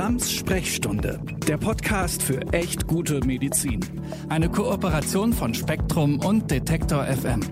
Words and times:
Grams 0.00 0.32
Sprechstunde, 0.32 1.20
der 1.46 1.58
Podcast 1.58 2.22
für 2.22 2.40
echt 2.54 2.86
gute 2.86 3.20
Medizin. 3.26 3.80
Eine 4.30 4.48
Kooperation 4.48 5.34
von 5.34 5.52
Spektrum 5.52 6.20
und 6.20 6.50
Detektor 6.50 7.04
FM. 7.04 7.42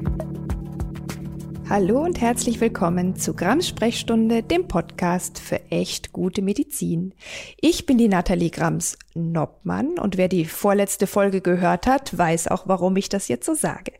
Hallo 1.68 2.02
und 2.02 2.22
herzlich 2.22 2.58
willkommen 2.62 3.16
zu 3.16 3.34
Grams 3.34 3.68
Sprechstunde, 3.68 4.42
dem 4.42 4.66
Podcast 4.66 5.38
für 5.38 5.60
echt 5.70 6.14
gute 6.14 6.40
Medizin. 6.40 7.12
Ich 7.60 7.84
bin 7.84 7.98
die 7.98 8.08
Nathalie 8.08 8.48
Grams 8.48 8.96
Noppmann 9.18 9.98
und 9.98 10.16
wer 10.16 10.28
die 10.28 10.44
vorletzte 10.44 11.06
Folge 11.06 11.40
gehört 11.40 11.86
hat, 11.86 12.16
weiß 12.16 12.48
auch, 12.48 12.66
warum 12.66 12.96
ich 12.96 13.08
das 13.08 13.28
jetzt 13.28 13.46
so 13.46 13.54
sage. 13.54 13.92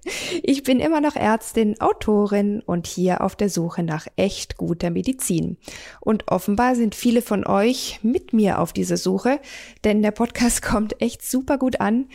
Ich 0.42 0.62
bin 0.62 0.80
immer 0.80 1.00
noch 1.00 1.16
Ärztin, 1.16 1.80
Autorin 1.80 2.60
und 2.60 2.86
hier 2.86 3.22
auf 3.22 3.36
der 3.36 3.48
Suche 3.48 3.82
nach 3.82 4.06
echt 4.16 4.56
guter 4.56 4.90
Medizin. 4.90 5.56
Und 6.00 6.28
offenbar 6.28 6.74
sind 6.74 6.94
viele 6.94 7.22
von 7.22 7.46
euch 7.46 8.00
mit 8.02 8.32
mir 8.32 8.60
auf 8.60 8.72
dieser 8.72 8.96
Suche, 8.96 9.40
denn 9.84 10.02
der 10.02 10.12
Podcast 10.12 10.62
kommt 10.62 11.00
echt 11.02 11.22
super 11.22 11.58
gut 11.58 11.80
an. 11.80 12.06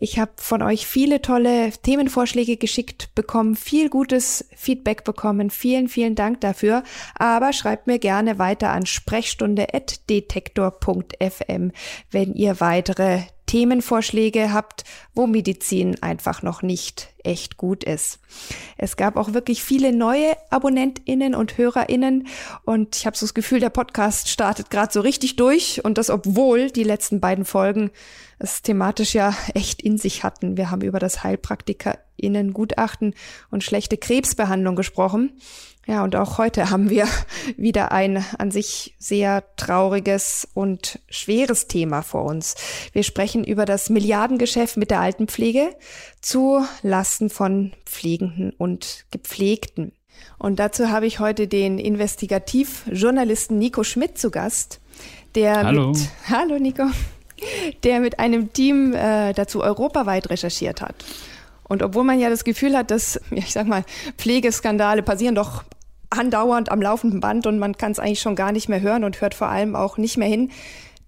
Ich 0.00 0.18
habe 0.18 0.32
von 0.36 0.62
euch 0.62 0.86
viele 0.86 1.20
tolle 1.22 1.70
Themenvorschläge 1.70 2.56
geschickt 2.56 3.14
bekommen, 3.14 3.54
viel 3.56 3.90
gutes 3.90 4.48
Feedback 4.54 5.04
bekommen. 5.04 5.50
Vielen, 5.50 5.88
vielen 5.88 6.14
Dank 6.14 6.40
dafür. 6.40 6.82
Aber 7.14 7.52
schreibt 7.52 7.86
mir 7.86 7.98
gerne 7.98 8.38
weiter 8.38 8.70
an 8.70 8.86
sprechstunde.detektor.fm, 8.86 11.72
wenn 12.10 12.32
ihr 12.34 12.45
weitere 12.60 13.22
Themenvorschläge 13.46 14.52
habt, 14.52 14.84
wo 15.14 15.26
Medizin 15.26 16.02
einfach 16.02 16.42
noch 16.42 16.62
nicht 16.62 17.08
echt 17.26 17.56
gut 17.56 17.84
ist. 17.84 18.20
Es 18.78 18.96
gab 18.96 19.16
auch 19.16 19.32
wirklich 19.32 19.62
viele 19.62 19.92
neue 19.92 20.36
Abonnentinnen 20.50 21.34
und 21.34 21.58
Hörerinnen 21.58 22.28
und 22.64 22.96
ich 22.96 23.06
habe 23.06 23.16
so 23.16 23.26
das 23.26 23.34
Gefühl, 23.34 23.60
der 23.60 23.70
Podcast 23.70 24.28
startet 24.28 24.70
gerade 24.70 24.92
so 24.92 25.00
richtig 25.00 25.36
durch 25.36 25.84
und 25.84 25.98
das 25.98 26.08
obwohl 26.08 26.70
die 26.70 26.84
letzten 26.84 27.20
beiden 27.20 27.44
Folgen 27.44 27.90
es 28.38 28.62
thematisch 28.62 29.14
ja 29.14 29.34
echt 29.54 29.82
in 29.82 29.98
sich 29.98 30.22
hatten. 30.22 30.56
Wir 30.56 30.70
haben 30.70 30.82
über 30.82 30.98
das 30.98 31.24
Heilpraktikerinnen-Gutachten 31.24 33.14
und 33.50 33.64
schlechte 33.64 33.96
Krebsbehandlung 33.96 34.76
gesprochen. 34.76 35.32
Ja, 35.86 36.02
und 36.02 36.16
auch 36.16 36.38
heute 36.38 36.70
haben 36.70 36.90
wir 36.90 37.06
wieder 37.56 37.92
ein 37.92 38.24
an 38.38 38.50
sich 38.50 38.96
sehr 38.98 39.44
trauriges 39.56 40.48
und 40.52 40.98
schweres 41.08 41.68
Thema 41.68 42.02
vor 42.02 42.24
uns. 42.24 42.56
Wir 42.92 43.04
sprechen 43.04 43.44
über 43.44 43.64
das 43.64 43.88
Milliardengeschäft 43.88 44.76
mit 44.76 44.90
der 44.90 45.00
Altenpflege 45.00 45.70
zu 46.20 46.64
Lasten 47.16 47.30
von 47.30 47.72
Pflegenden 47.86 48.52
und 48.58 49.06
Gepflegten. 49.10 49.92
Und 50.36 50.58
dazu 50.58 50.90
habe 50.90 51.06
ich 51.06 51.18
heute 51.18 51.48
den 51.48 51.78
Investigativjournalisten 51.78 53.56
Nico 53.58 53.84
Schmidt 53.84 54.18
zu 54.18 54.30
Gast, 54.30 54.80
der 55.34 55.62
Hallo. 55.62 55.92
mit 55.92 56.10
Hallo 56.28 56.58
Nico, 56.58 56.84
der 57.84 58.00
mit 58.00 58.18
einem 58.18 58.52
Team 58.52 58.92
äh, 58.92 59.32
dazu 59.32 59.62
europaweit 59.62 60.28
recherchiert 60.28 60.82
hat. 60.82 61.06
Und 61.62 61.82
obwohl 61.82 62.04
man 62.04 62.20
ja 62.20 62.28
das 62.28 62.44
Gefühl 62.44 62.76
hat, 62.76 62.90
dass, 62.90 63.18
ich 63.30 63.50
sag 63.50 63.66
mal, 63.66 63.84
Pflegeskandale 64.18 65.02
passieren 65.02 65.34
doch 65.34 65.64
andauernd 66.10 66.70
am 66.70 66.82
laufenden 66.82 67.20
Band 67.20 67.46
und 67.46 67.58
man 67.58 67.78
kann 67.78 67.92
es 67.92 67.98
eigentlich 67.98 68.20
schon 68.20 68.36
gar 68.36 68.52
nicht 68.52 68.68
mehr 68.68 68.82
hören 68.82 69.04
und 69.04 69.22
hört 69.22 69.32
vor 69.32 69.48
allem 69.48 69.74
auch 69.74 69.96
nicht 69.96 70.18
mehr 70.18 70.28
hin. 70.28 70.50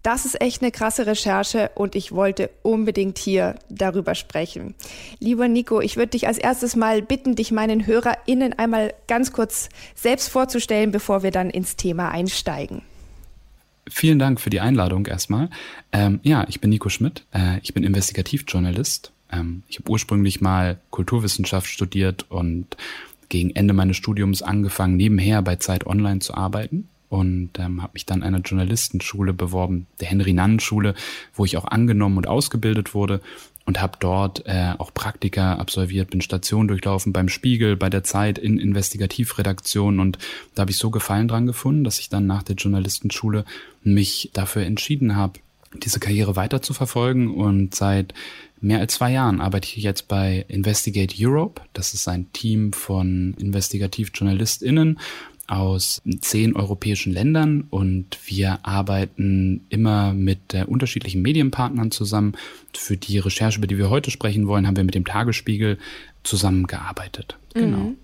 Das 0.03 0.25
ist 0.25 0.41
echt 0.41 0.63
eine 0.63 0.71
krasse 0.71 1.07
Recherche 1.07 1.71
und 1.75 1.97
ich 1.97 2.13
wollte 2.13 2.51
unbedingt 2.63 3.19
hier 3.19 3.57
darüber 3.69 4.15
sprechen. 4.15 4.75
Lieber 5.19 5.49
Nico, 5.49 5.81
ich 5.81 5.97
würde 5.97 6.11
dich 6.11 6.29
als 6.29 6.39
erstes 6.39 6.77
mal 6.77 7.03
bitten, 7.03 7.35
dich 7.35 7.51
meinen 7.51 7.87
HörerInnen 7.87 8.53
einmal 8.53 8.95
ganz 9.09 9.33
kurz 9.33 9.69
selbst 9.95 10.29
vorzustellen, 10.29 10.93
bevor 10.93 11.23
wir 11.23 11.31
dann 11.31 11.51
ins 11.51 11.77
Thema 11.77 12.11
einsteigen. 12.11 12.83
Vielen 13.91 14.19
Dank 14.19 14.41
für 14.41 14.51
die 14.51 14.61
Einladung 14.61 15.07
erstmal. 15.07 15.51
Ähm, 15.93 16.21
ja, 16.23 16.47
ich 16.49 16.61
bin 16.61 16.71
Nico 16.71 16.91
Schmidt. 16.91 17.25
Äh, 17.33 17.59
ich 17.63 17.75
bin 17.75 17.85
Investigativjournalist. 17.85 19.13
Ähm, 19.33 19.63
ich 19.69 19.79
habe 19.79 19.91
ursprünglich 19.91 20.41
mal 20.41 20.79
Kulturwissenschaft 20.91 21.67
studiert 21.67 22.31
und 22.31 22.77
gegen 23.31 23.51
Ende 23.51 23.75
meines 23.75 23.97
Studiums 23.97 24.43
angefangen, 24.43 24.97
nebenher 24.97 25.43
bei 25.43 25.57
Zeit 25.57 25.87
Online 25.87 26.21
zu 26.21 26.35
arbeiten 26.35 26.89
und 27.09 27.51
ähm, 27.59 27.83
habe 27.83 27.95
mich 27.95 28.07
dann 28.07 28.23
einer 28.23 28.41
Journalistenschule 28.41 29.33
beworben, 29.33 29.87
der 30.01 30.09
Henry-Nannen-Schule, 30.09 30.95
wo 31.35 31.45
ich 31.45 31.57
auch 31.57 31.65
angenommen 31.65 32.19
und 32.19 32.27
ausgebildet 32.27 32.95
wurde 32.95 33.21
und 33.69 33.83
habe 33.83 33.99
dort 34.01 34.47
äh, 34.47 34.73
auch 34.79 34.95
Praktika 34.95 35.57
absolviert, 35.57 36.11
bin 36.11 36.23
Station 36.23 36.69
durchlaufen 36.69 37.13
beim 37.13 37.29
Spiegel, 37.29 37.77
bei 37.77 37.91
der 37.91 38.03
Zeit 38.03 38.39
in 38.39 38.59
Investigativredaktion 38.59 40.01
und 40.01 40.19
da 40.55 40.63
habe 40.63 40.71
ich 40.71 40.79
so 40.79 40.91
Gefallen 40.91 41.29
dran 41.29 41.47
gefunden, 41.47 41.85
dass 41.85 41.99
ich 41.99 42.09
dann 42.09 42.27
nach 42.27 42.43
der 42.43 42.57
Journalistenschule 42.57 43.45
mich 43.83 44.31
dafür 44.33 44.63
entschieden 44.63 45.17
habe, 45.17 45.41
diese 45.75 46.01
Karriere 46.01 46.35
weiter 46.35 46.63
zu 46.63 46.73
verfolgen 46.73 47.35
und 47.35 47.75
seit 47.75 48.15
mehr 48.61 48.81
als 48.81 48.95
zwei 48.95 49.13
Jahren 49.13 49.41
arbeite 49.41 49.69
ich 49.69 49.83
jetzt 49.83 50.09
bei 50.09 50.45
Investigate 50.49 51.15
Europe. 51.19 51.61
Das 51.75 51.95
ist 51.95 52.09
ein 52.09 52.33
Team 52.33 52.73
von 52.73 53.35
Investigativjournalistinnen 53.39 54.99
aus 55.49 56.03
zehn 56.21 56.55
europäischen 56.55 57.13
Ländern 57.13 57.65
und 57.71 58.19
wir 58.27 58.61
arbeiten 58.65 59.65
immer 59.71 60.13
mit 60.13 60.55
äh, 60.55 60.65
unterschiedlichen 60.65 61.23
Medienpartnern 61.23 61.91
zusammen. 61.91 62.35
Für 62.77 62.97
die 62.97 63.19
Recherche, 63.19 63.59
über 63.59 63.67
die 63.67 63.79
wir 63.79 63.91
heute 63.91 64.11
sprechen 64.11 64.47
wollen, 64.47 64.67
haben 64.67 64.77
wir 64.77 64.85
mit 64.85 64.95
dem 64.95 65.07
Tagesspiegel 65.07 65.79
zusammengearbeitet. 66.23 67.39
Genau. 67.55 67.95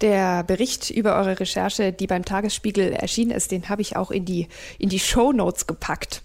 Der 0.00 0.42
Bericht 0.42 0.90
über 0.90 1.14
eure 1.16 1.38
Recherche, 1.38 1.92
die 1.92 2.06
beim 2.06 2.24
Tagesspiegel 2.24 2.92
erschienen 2.92 3.30
ist, 3.30 3.52
den 3.52 3.68
habe 3.68 3.80
ich 3.80 3.96
auch 3.96 4.10
in 4.10 4.24
die, 4.24 4.48
in 4.78 4.88
die 4.88 4.98
Show 4.98 5.32
Notes 5.32 5.66
gepackt. 5.66 6.22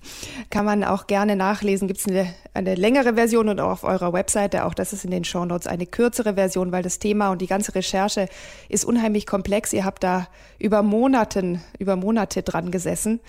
Kann 0.49 0.65
man 0.65 0.83
auch 0.83 1.05
gerne 1.05 1.35
nachlesen. 1.35 1.87
Gibt 1.87 1.99
es 1.99 2.07
eine, 2.07 2.33
eine 2.53 2.75
längere 2.75 3.13
Version 3.13 3.47
und 3.47 3.59
auch 3.59 3.69
auf 3.69 3.83
eurer 3.83 4.11
Webseite. 4.11 4.65
Auch 4.65 4.73
das 4.73 4.91
ist 4.91 5.05
in 5.05 5.11
den 5.11 5.23
Show 5.23 5.45
Notes 5.45 5.67
eine 5.67 5.85
kürzere 5.85 6.33
Version, 6.33 6.71
weil 6.71 6.83
das 6.83 6.97
Thema 6.97 7.29
und 7.29 7.41
die 7.41 7.47
ganze 7.47 7.75
Recherche 7.75 8.27
ist 8.69 8.85
unheimlich 8.85 9.27
komplex. 9.27 9.71
Ihr 9.71 9.85
habt 9.85 10.03
da 10.03 10.27
über 10.57 10.81
Monaten, 10.81 11.61
über 11.77 11.95
Monate 11.95 12.41
dran 12.41 12.71
gesessen. 12.71 13.19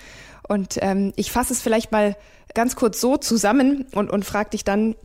Und 0.48 0.78
ähm, 0.80 1.12
ich 1.16 1.30
fasse 1.30 1.52
es 1.52 1.60
vielleicht 1.60 1.92
mal 1.92 2.16
ganz 2.54 2.76
kurz 2.76 3.00
so 3.00 3.16
zusammen 3.18 3.86
und, 3.92 4.10
und 4.10 4.24
frage 4.24 4.50
dich 4.50 4.64
dann, 4.64 4.96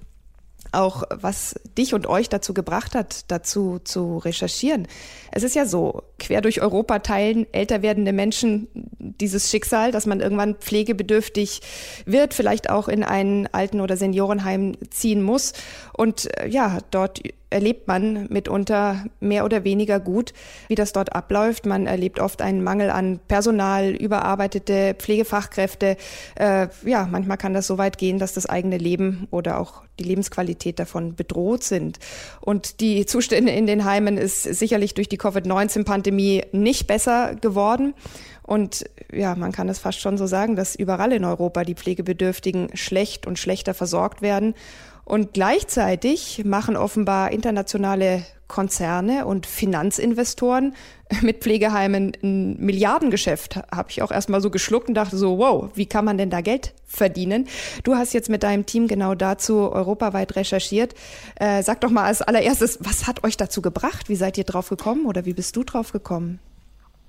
auch 0.75 1.03
was 1.09 1.55
dich 1.77 1.93
und 1.93 2.07
euch 2.07 2.29
dazu 2.29 2.53
gebracht 2.53 2.95
hat, 2.95 3.31
dazu 3.31 3.79
zu 3.83 4.17
recherchieren. 4.17 4.87
Es 5.31 5.43
ist 5.43 5.55
ja 5.55 5.65
so, 5.65 6.03
quer 6.19 6.41
durch 6.41 6.61
Europa 6.61 6.99
teilen 6.99 7.45
älter 7.53 7.81
werdende 7.81 8.13
Menschen 8.13 8.67
dieses 8.99 9.49
Schicksal, 9.49 9.91
dass 9.91 10.05
man 10.05 10.19
irgendwann 10.19 10.55
pflegebedürftig 10.55 11.61
wird, 12.05 12.33
vielleicht 12.33 12.69
auch 12.69 12.87
in 12.87 13.03
ein 13.03 13.47
Alten- 13.51 13.81
oder 13.81 13.97
Seniorenheim 13.97 14.73
ziehen 14.89 15.21
muss. 15.23 15.53
Und 15.93 16.29
äh, 16.39 16.47
ja, 16.47 16.79
dort 16.91 17.21
erlebt 17.55 17.87
man 17.87 18.27
mitunter 18.29 19.05
mehr 19.21 19.45
oder 19.45 19.63
weniger 19.63 19.99
gut, 20.01 20.33
wie 20.67 20.75
das 20.75 20.91
dort 20.91 21.15
abläuft. 21.15 21.65
Man 21.65 21.87
erlebt 21.87 22.19
oft 22.19 22.41
einen 22.41 22.61
Mangel 22.61 22.89
an 22.89 23.19
Personal, 23.27 23.91
überarbeitete 23.91 24.93
Pflegefachkräfte. 24.93 25.95
Äh, 26.35 26.67
ja, 26.83 27.07
manchmal 27.09 27.37
kann 27.37 27.53
das 27.53 27.65
so 27.65 27.77
weit 27.77 27.97
gehen, 27.97 28.19
dass 28.19 28.33
das 28.33 28.45
eigene 28.45 28.77
Leben 28.77 29.29
oder 29.31 29.57
auch 29.59 29.83
die 29.99 30.03
Lebensqualität 30.03 30.79
davon 30.79 31.15
bedroht 31.15 31.63
sind. 31.63 31.99
Und 32.41 32.81
die 32.81 33.05
Zustände 33.05 33.53
in 33.53 33.67
den 33.67 33.85
Heimen 33.85 34.17
ist 34.17 34.43
sicherlich 34.43 34.93
durch 34.93 35.07
die 35.07 35.17
Covid-19-Pandemie 35.17 36.43
nicht 36.51 36.87
besser 36.87 37.35
geworden. 37.35 37.93
Und 38.43 38.85
ja, 39.11 39.33
man 39.35 39.53
kann 39.53 39.69
es 39.69 39.79
fast 39.79 40.01
schon 40.01 40.17
so 40.17 40.27
sagen, 40.27 40.57
dass 40.57 40.75
überall 40.75 41.13
in 41.13 41.23
Europa 41.23 41.63
die 41.63 41.73
Pflegebedürftigen 41.73 42.75
schlecht 42.75 43.25
und 43.25 43.39
schlechter 43.39 43.73
versorgt 43.73 44.21
werden. 44.21 44.53
Und 45.05 45.33
gleichzeitig 45.33 46.43
machen 46.45 46.75
offenbar 46.75 47.31
internationale 47.31 48.23
Konzerne 48.47 49.25
und 49.25 49.45
Finanzinvestoren 49.45 50.75
mit 51.21 51.41
Pflegeheimen 51.41 52.13
ein 52.23 52.57
Milliardengeschäft. 52.57 53.57
Habe 53.71 53.89
ich 53.89 54.01
auch 54.01 54.11
erstmal 54.11 54.41
so 54.41 54.49
geschluckt 54.49 54.87
und 54.87 54.95
dachte 54.95 55.17
so, 55.17 55.37
wow, 55.37 55.69
wie 55.75 55.85
kann 55.85 56.05
man 56.05 56.17
denn 56.17 56.29
da 56.29 56.41
Geld 56.41 56.73
verdienen? 56.85 57.47
Du 57.83 57.95
hast 57.95 58.13
jetzt 58.13 58.29
mit 58.29 58.43
deinem 58.43 58.65
Team 58.65 58.87
genau 58.87 59.15
dazu 59.15 59.71
europaweit 59.71 60.35
recherchiert. 60.35 60.95
Äh, 61.35 61.63
sag 61.63 61.81
doch 61.81 61.89
mal 61.89 62.05
als 62.05 62.21
allererstes, 62.21 62.79
was 62.81 63.07
hat 63.07 63.23
euch 63.23 63.37
dazu 63.37 63.61
gebracht? 63.61 64.09
Wie 64.09 64.15
seid 64.15 64.37
ihr 64.37 64.43
drauf 64.43 64.69
gekommen 64.69 65.05
oder 65.05 65.25
wie 65.25 65.33
bist 65.33 65.55
du 65.55 65.63
drauf 65.63 65.91
gekommen? 65.91 66.39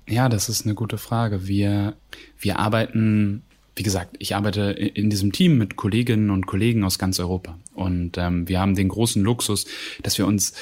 Ja, 0.07 0.29
das 0.29 0.49
ist 0.49 0.65
eine 0.65 0.73
gute 0.73 0.97
Frage. 0.97 1.47
Wir, 1.47 1.95
wir 2.39 2.59
arbeiten 2.59 3.43
wie 3.77 3.83
gesagt, 3.83 4.15
ich 4.19 4.35
arbeite 4.35 4.71
in 4.71 5.09
diesem 5.09 5.31
Team 5.31 5.57
mit 5.57 5.75
Kolleginnen 5.75 6.31
und 6.31 6.47
Kollegen 6.47 6.83
aus 6.83 6.97
ganz 6.97 7.19
Europa. 7.19 7.59
Und 7.73 8.17
ähm, 8.17 8.47
wir 8.47 8.59
haben 8.59 8.75
den 8.75 8.89
großen 8.89 9.23
Luxus, 9.23 9.67
dass 10.01 10.17
wir 10.17 10.25
uns 10.25 10.53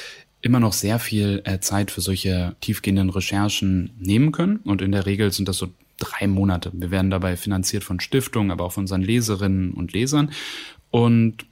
immer 0.42 0.60
noch 0.60 0.74
sehr 0.74 1.00
viel 1.00 1.42
äh, 1.46 1.60
Zeit 1.60 1.92
für 1.92 2.02
solche 2.02 2.56
tiefgehenden 2.60 3.10
Recherchen 3.10 3.92
nehmen 3.98 4.32
können. 4.32 4.58
Und 4.58 4.82
in 4.82 4.92
der 4.92 5.06
Regel 5.06 5.32
sind 5.32 5.48
das 5.48 5.58
so 5.58 5.70
drei 5.98 6.28
Monate. 6.28 6.72
Wir 6.74 6.92
werden 6.92 7.10
dabei 7.10 7.38
finanziert 7.38 7.86
von 7.86 8.02
Stiftungen, 8.02 8.52
aber 8.52 8.66
auch 8.66 8.74
von 8.74 8.84
unseren 8.84 9.02
Leserinnen 9.02 9.74
und 9.74 9.94
Lesern. 9.94 10.32
Und 10.92 11.46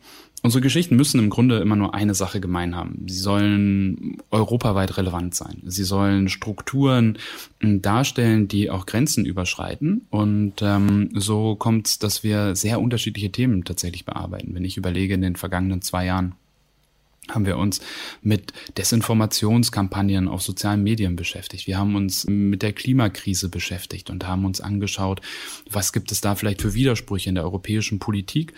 Unsere 0.46 0.62
Geschichten 0.62 0.98
müssen 0.98 1.20
im 1.20 1.30
Grunde 1.30 1.60
immer 1.60 1.78
nur 1.78 1.94
eine 1.94 2.14
Sache 2.14 2.42
gemein 2.42 2.76
haben. 2.76 3.06
Sie 3.08 3.18
sollen 3.18 4.18
europaweit 4.30 4.98
relevant 4.98 5.34
sein. 5.34 5.62
Sie 5.66 5.86
sollen 5.86 6.28
Strukturen 6.28 7.18
hm, 7.62 7.82
darstellen, 7.82 8.50
die 8.50 8.70
auch 8.70 8.86
Grenzen 8.86 9.26
überschreiten. 9.26 10.06
Und 10.10 10.56
ähm, 10.62 11.12
so 11.14 11.56
kommt 11.56 11.88
es, 11.88 11.98
dass 11.98 12.24
wir 12.24 12.58
sehr 12.58 12.82
unterschiedliche 12.82 13.32
Themen 13.32 13.64
tatsächlich 13.64 14.04
bearbeiten. 14.04 14.54
Wenn 14.54 14.66
ich 14.66 14.76
überlege, 14.76 15.14
in 15.14 15.22
den 15.22 15.38
vergangenen 15.38 15.82
zwei 15.82 16.06
Jahren 16.06 16.36
haben 17.30 17.46
wir 17.46 17.58
uns 17.58 17.80
mit 18.22 18.52
Desinformationskampagnen 18.78 20.28
auf 20.28 20.42
sozialen 20.42 20.84
Medien 20.84 21.16
beschäftigt. 21.16 21.68
Wir 21.68 21.78
haben 21.78 21.96
uns 21.96 22.26
mit 22.28 22.64
der 22.64 22.74
Klimakrise 22.74 23.48
beschäftigt 23.48 24.10
und 24.10 24.28
haben 24.28 24.44
uns 24.44 24.60
angeschaut, 24.60 25.22
was 25.70 25.94
gibt 25.94 26.12
es 26.12 26.20
da 26.20 26.36
vielleicht 26.36 26.62
für 26.62 26.74
Widersprüche 26.74 27.30
in 27.30 27.36
der 27.36 27.46
europäischen 27.46 28.00
Politik 28.00 28.54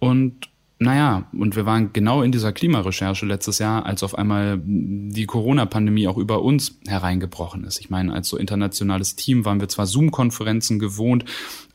und 0.00 0.48
naja, 0.80 1.26
und 1.32 1.56
wir 1.56 1.66
waren 1.66 1.92
genau 1.92 2.22
in 2.22 2.30
dieser 2.30 2.52
Klimarecherche 2.52 3.26
letztes 3.26 3.58
Jahr, 3.58 3.84
als 3.84 4.04
auf 4.04 4.16
einmal 4.16 4.60
die 4.64 5.26
Corona-Pandemie 5.26 6.06
auch 6.06 6.16
über 6.16 6.42
uns 6.42 6.78
hereingebrochen 6.86 7.64
ist. 7.64 7.80
Ich 7.80 7.90
meine, 7.90 8.12
als 8.12 8.28
so 8.28 8.36
internationales 8.36 9.16
Team 9.16 9.44
waren 9.44 9.60
wir 9.60 9.68
zwar 9.68 9.86
Zoom-Konferenzen 9.86 10.78
gewohnt, 10.78 11.24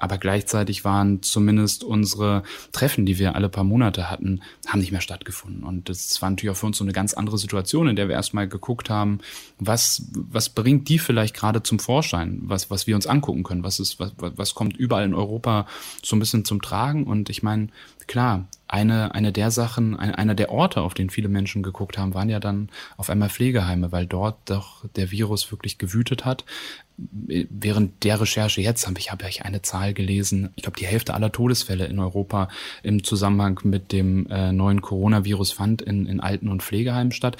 aber 0.03 0.17
gleichzeitig 0.17 0.83
waren 0.83 1.21
zumindest 1.21 1.85
unsere 1.85 2.44
Treffen, 2.73 3.05
die 3.05 3.19
wir 3.19 3.35
alle 3.35 3.47
paar 3.47 3.63
Monate 3.63 4.11
hatten, 4.11 4.41
haben 4.67 4.81
nicht 4.81 4.91
mehr 4.91 5.00
stattgefunden. 5.00 5.63
Und 5.63 5.88
das 5.88 6.21
war 6.21 6.29
natürlich 6.29 6.51
auch 6.51 6.59
für 6.59 6.65
uns 6.65 6.77
so 6.77 6.83
eine 6.83 6.91
ganz 6.91 7.13
andere 7.13 7.38
Situation, 7.38 7.88
in 7.88 7.95
der 7.95 8.09
wir 8.09 8.15
erstmal 8.15 8.50
geguckt 8.50 8.89
haben, 8.89 9.19
was, 9.59 10.09
was 10.13 10.50
bringt 10.50 10.89
die 10.89 11.00
vielleicht 11.00 11.33
gerade 11.33 11.63
zum 11.63 11.79
Vorschein, 11.79 12.41
was, 12.44 12.69
was 12.69 12.85
wir 12.85 12.95
uns 12.95 13.07
angucken 13.07 13.44
können, 13.44 13.63
was 13.63 13.79
ist, 13.79 13.97
was, 13.97 14.11
was 14.17 14.55
kommt 14.55 14.75
überall 14.75 15.05
in 15.05 15.13
Europa 15.13 15.67
so 16.03 16.17
ein 16.17 16.19
bisschen 16.19 16.44
zum 16.44 16.61
Tragen. 16.61 17.05
Und 17.05 17.29
ich 17.29 17.41
meine, 17.41 17.69
klar, 18.05 18.50
eine, 18.67 19.15
eine 19.15 19.31
der 19.31 19.51
Sachen, 19.51 19.97
ein, 19.97 20.13
einer 20.13 20.35
der 20.35 20.51
Orte, 20.51 20.81
auf 20.81 20.94
den 20.94 21.11
viele 21.11 21.29
Menschen 21.29 21.63
geguckt 21.63 21.97
haben, 21.97 22.13
waren 22.13 22.27
ja 22.27 22.41
dann 22.41 22.67
auf 22.97 23.09
einmal 23.09 23.29
Pflegeheime, 23.29 23.94
weil 23.94 24.05
dort 24.05 24.50
doch 24.50 24.83
der 24.97 25.11
Virus 25.11 25.50
wirklich 25.50 25.77
gewütet 25.77 26.25
hat. 26.25 26.44
Während 26.97 28.03
der 28.03 28.21
Recherche 28.21 28.61
jetzt 28.61 28.87
habe 28.87 28.99
ich, 28.99 29.11
habe 29.11 29.27
ich 29.27 29.43
eine 29.43 29.61
Zahl 29.61 29.93
gelesen. 29.93 30.49
Ich 30.55 30.63
glaube, 30.63 30.77
die 30.77 30.85
Hälfte 30.85 31.13
aller 31.13 31.31
Todesfälle 31.31 31.85
in 31.85 31.99
Europa 31.99 32.49
im 32.83 33.03
Zusammenhang 33.03 33.59
mit 33.63 33.91
dem 33.91 34.27
äh, 34.27 34.51
neuen 34.51 34.81
Coronavirus 34.81 35.51
fand 35.53 35.81
in, 35.81 36.05
in 36.05 36.19
Alten- 36.19 36.49
und 36.49 36.61
Pflegeheimen 36.61 37.11
statt. 37.11 37.37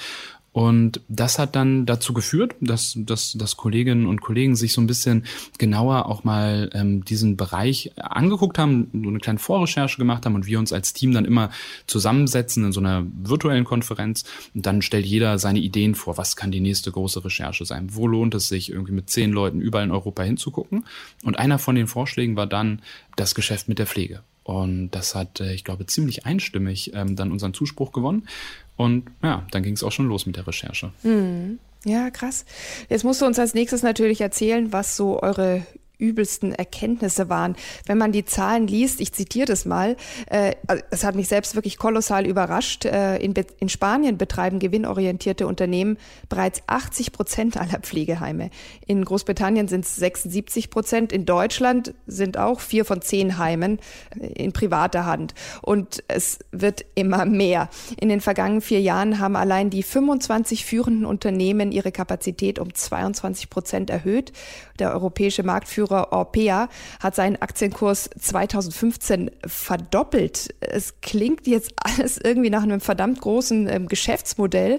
Und 0.54 1.00
das 1.08 1.40
hat 1.40 1.56
dann 1.56 1.84
dazu 1.84 2.14
geführt, 2.14 2.54
dass, 2.60 2.94
dass, 2.96 3.32
dass 3.32 3.56
Kolleginnen 3.56 4.06
und 4.06 4.20
Kollegen 4.20 4.54
sich 4.54 4.72
so 4.72 4.80
ein 4.80 4.86
bisschen 4.86 5.24
genauer 5.58 6.06
auch 6.06 6.22
mal 6.22 6.70
ähm, 6.74 7.04
diesen 7.04 7.36
Bereich 7.36 7.90
angeguckt 7.96 8.56
haben, 8.56 8.88
so 8.92 9.08
eine 9.08 9.18
kleine 9.18 9.40
Vorrecherche 9.40 9.98
gemacht 9.98 10.24
haben 10.24 10.36
und 10.36 10.46
wir 10.46 10.60
uns 10.60 10.72
als 10.72 10.92
Team 10.92 11.10
dann 11.10 11.24
immer 11.24 11.50
zusammensetzen 11.88 12.64
in 12.64 12.70
so 12.70 12.78
einer 12.78 13.04
virtuellen 13.04 13.64
Konferenz. 13.64 14.22
Und 14.54 14.64
dann 14.64 14.80
stellt 14.80 15.06
jeder 15.06 15.40
seine 15.40 15.58
Ideen 15.58 15.96
vor, 15.96 16.18
was 16.18 16.36
kann 16.36 16.52
die 16.52 16.60
nächste 16.60 16.92
große 16.92 17.24
Recherche 17.24 17.64
sein? 17.64 17.88
Wo 17.90 18.06
lohnt 18.06 18.36
es 18.36 18.46
sich, 18.46 18.70
irgendwie 18.70 18.92
mit 18.92 19.10
zehn 19.10 19.32
Leuten 19.32 19.60
überall 19.60 19.86
in 19.86 19.90
Europa 19.90 20.22
hinzugucken? 20.22 20.84
Und 21.24 21.36
einer 21.36 21.58
von 21.58 21.74
den 21.74 21.88
Vorschlägen 21.88 22.36
war 22.36 22.46
dann 22.46 22.80
das 23.16 23.34
Geschäft 23.34 23.68
mit 23.68 23.80
der 23.80 23.88
Pflege. 23.88 24.22
Und 24.44 24.90
das 24.90 25.14
hat, 25.14 25.40
äh, 25.40 25.54
ich 25.54 25.64
glaube, 25.64 25.86
ziemlich 25.86 26.26
einstimmig 26.26 26.92
ähm, 26.94 27.16
dann 27.16 27.32
unseren 27.32 27.54
Zuspruch 27.54 27.92
gewonnen. 27.92 28.28
Und 28.76 29.10
ja, 29.22 29.46
dann 29.50 29.62
ging 29.62 29.74
es 29.74 29.82
auch 29.82 29.92
schon 29.92 30.08
los 30.08 30.26
mit 30.26 30.36
der 30.36 30.46
Recherche. 30.46 30.92
Mhm. 31.02 31.58
Ja, 31.84 32.10
krass. 32.10 32.44
Jetzt 32.88 33.04
musst 33.04 33.20
du 33.20 33.26
uns 33.26 33.38
als 33.38 33.54
nächstes 33.54 33.82
natürlich 33.82 34.20
erzählen, 34.20 34.72
was 34.72 34.96
so 34.96 35.20
eure 35.22 35.66
übelsten 36.04 36.52
Erkenntnisse 36.52 37.28
waren. 37.28 37.56
Wenn 37.86 37.98
man 37.98 38.12
die 38.12 38.24
Zahlen 38.24 38.66
liest, 38.66 39.00
ich 39.00 39.12
zitiere 39.12 39.46
das 39.46 39.64
mal, 39.64 39.96
äh, 40.26 40.52
es 40.90 41.04
hat 41.04 41.14
mich 41.14 41.28
selbst 41.28 41.54
wirklich 41.54 41.78
kolossal 41.78 42.26
überrascht. 42.26 42.84
Äh, 42.84 43.16
in, 43.16 43.34
in 43.58 43.68
Spanien 43.68 44.18
betreiben 44.18 44.58
gewinnorientierte 44.58 45.46
Unternehmen 45.46 45.98
bereits 46.28 46.62
80 46.66 47.12
Prozent 47.12 47.56
aller 47.56 47.80
Pflegeheime. 47.80 48.50
In 48.86 49.04
Großbritannien 49.04 49.68
sind 49.68 49.84
es 49.84 49.96
76 49.96 50.70
Prozent. 50.70 51.12
In 51.12 51.24
Deutschland 51.24 51.94
sind 52.06 52.36
auch 52.36 52.60
vier 52.60 52.84
von 52.84 53.00
zehn 53.00 53.38
Heimen 53.38 53.78
äh, 54.20 54.26
in 54.44 54.52
privater 54.52 55.06
Hand. 55.06 55.34
Und 55.62 56.02
es 56.08 56.38
wird 56.52 56.84
immer 56.94 57.24
mehr. 57.24 57.68
In 57.98 58.08
den 58.08 58.20
vergangenen 58.20 58.60
vier 58.60 58.80
Jahren 58.80 59.18
haben 59.18 59.36
allein 59.36 59.70
die 59.70 59.82
25 59.82 60.64
führenden 60.64 61.06
Unternehmen 61.06 61.72
ihre 61.72 61.92
Kapazität 61.92 62.58
um 62.58 62.74
22 62.74 63.50
Prozent 63.50 63.90
erhöht. 63.90 64.32
Der 64.78 64.92
europäische 64.92 65.44
Marktführer 65.44 65.93
Marktführer 65.94 66.12
Orpea 66.12 66.68
hat 67.00 67.14
seinen 67.14 67.40
Aktienkurs 67.40 68.10
2015 68.18 69.30
verdoppelt. 69.46 70.54
Es 70.60 71.00
klingt 71.00 71.46
jetzt 71.46 71.72
alles 71.76 72.18
irgendwie 72.18 72.50
nach 72.50 72.62
einem 72.62 72.80
verdammt 72.80 73.20
großen 73.20 73.68
ähm, 73.68 73.88
Geschäftsmodell 73.88 74.78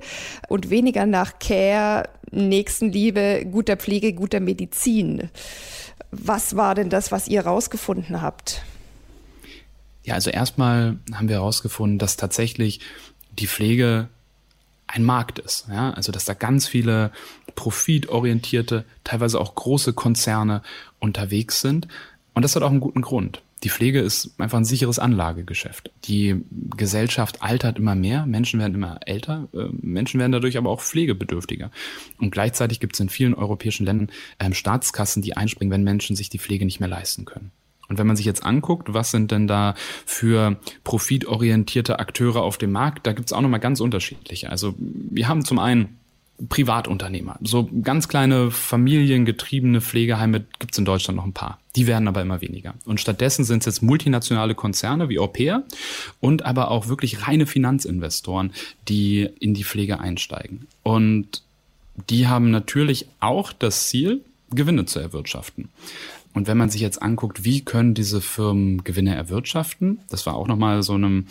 und 0.50 0.70
weniger 0.70 1.06
nach 1.06 1.40
Care, 1.40 2.10
Nächstenliebe, 2.32 3.46
guter 3.50 3.78
Pflege, 3.78 4.14
guter 4.14 4.40
Medizin. 4.40 5.30
Was 6.12 6.56
war 6.56 6.76
denn 6.76 6.90
das, 6.90 7.12
was 7.12 7.28
ihr 7.28 7.46
rausgefunden 7.46 8.22
habt? 8.22 8.62
Ja, 10.04 10.16
also 10.16 10.30
erstmal 10.30 10.98
haben 11.14 11.30
wir 11.30 11.38
herausgefunden, 11.38 11.98
dass 11.98 12.16
tatsächlich 12.18 12.80
die 13.40 13.48
Pflege 13.48 14.10
ein 14.88 15.04
Markt 15.04 15.40
ist. 15.40 15.68
Ja? 15.70 15.92
Also 15.92 16.12
dass 16.12 16.26
da 16.26 16.34
ganz 16.34 16.68
viele 16.68 17.12
profitorientierte, 17.56 18.86
teilweise 19.04 19.40
auch 19.40 19.56
große 19.56 19.94
Konzerne 19.94 20.62
unterwegs 21.06 21.62
sind. 21.62 21.88
Und 22.34 22.44
das 22.44 22.56
hat 22.56 22.63
auch 22.63 22.72
einen 22.72 22.81
guten 22.81 23.02
Grund. 23.02 23.42
Die 23.63 23.69
Pflege 23.69 24.00
ist 24.00 24.31
einfach 24.38 24.57
ein 24.57 24.66
sicheres 24.66 25.00
Anlagegeschäft. 25.00 25.90
Die 26.04 26.44
Gesellschaft 26.75 27.42
altert 27.42 27.80
immer 27.80 27.96
mehr, 27.96 28.25
Menschen 28.25 28.60
werden 28.60 28.75
immer 28.75 29.00
älter, 29.06 29.48
äh, 29.54 29.69
Menschen 29.72 30.19
werden 30.19 30.34
dadurch 30.34 30.57
aber 30.57 30.69
auch 30.69 30.81
pflegebedürftiger. 30.81 31.72
Und 32.19 32.31
gleichzeitig 32.31 32.80
gibt 32.80 32.96
es 32.96 33.00
in 33.00 33.10
vielen 33.10 33.34
europäischen 33.34 33.86
Ländern 33.86 34.12
ähm, 34.40 34.54
Staatskassen, 34.54 35.22
die 35.22 35.38
einspringen, 35.38 35.72
wenn 35.72 35.84
Menschen 35.84 36.16
sich 36.16 36.30
die 36.30 36.38
Pflege 36.38 36.66
nicht 36.66 36.80
mehr 36.80 36.90
leisten 36.90 37.25
können. 37.25 37.51
Und 37.88 37.98
wenn 37.98 38.08
man 38.08 38.16
sich 38.16 38.25
jetzt 38.25 38.44
anguckt, 38.44 38.94
was 38.94 39.12
sind 39.12 39.31
denn 39.31 39.48
da 39.48 39.75
für 40.06 40.60
profitorientierte 40.84 42.00
Akteure 42.00 42.42
auf 42.42 42.58
dem 42.58 42.72
Markt, 42.72 43.08
da 43.08 43.13
gibt's 43.13 43.34
auch 43.34 43.42
nochmal 43.42 43.60
ganz 43.60 43.80
unterschiedliche. 43.80 44.50
Also 44.50 44.75
wir 44.78 45.28
haben 45.28 45.46
zum 45.46 45.60
einen 45.60 46.00
Privatunternehmer. 46.50 47.38
So 47.42 47.70
ganz 47.82 48.08
kleine 48.08 48.52
familiengetriebene 48.52 49.80
Pflegeheime 49.82 50.46
gibt's 50.60 50.78
in 50.78 50.86
Deutschland 50.86 51.18
noch 51.18 51.26
ein 51.26 51.34
paar. 51.34 51.60
Die 51.76 51.88
werden 51.88 52.08
aber 52.08 52.22
immer 52.22 52.42
weniger. 52.42 52.74
Und 52.86 53.00
stattdessen 53.00 53.46
sind 53.46 53.60
es 53.60 53.66
jetzt 53.66 53.82
multinationale 53.82 54.56
Konzerne 54.56 55.10
wie 55.10 55.20
Orpea 55.20 55.64
und 56.20 56.44
aber 56.44 56.72
auch 56.72 56.88
wirklich 56.88 57.28
reine 57.28 57.46
Finanzinvestoren, 57.46 58.52
die 58.88 59.30
in 59.40 59.54
die 59.54 59.64
Pflege 59.64 60.00
einsteigen. 60.00 60.68
Und 60.84 61.42
die 62.10 62.28
haben 62.28 62.52
natürlich 62.52 63.08
auch 63.20 63.54
das 63.54 63.88
Ziel, 63.88 64.22
Gewinne 64.52 64.86
zu 64.86 65.00
erwirtschaften. 65.00 65.70
Und 66.34 66.48
wenn 66.48 66.58
man 66.58 66.70
sich 66.70 66.82
jetzt 66.82 67.02
anguckt, 67.02 67.46
wie 67.46 67.64
können 67.64 67.94
diese 67.94 68.20
Firmen 68.20 68.84
Gewinne 68.84 69.16
erwirtschaften, 69.16 70.00
das 70.10 70.26
war 70.26 70.36
auch 70.36 70.48
nochmal 70.48 70.84
so 70.84 70.94
einem, 70.94 71.27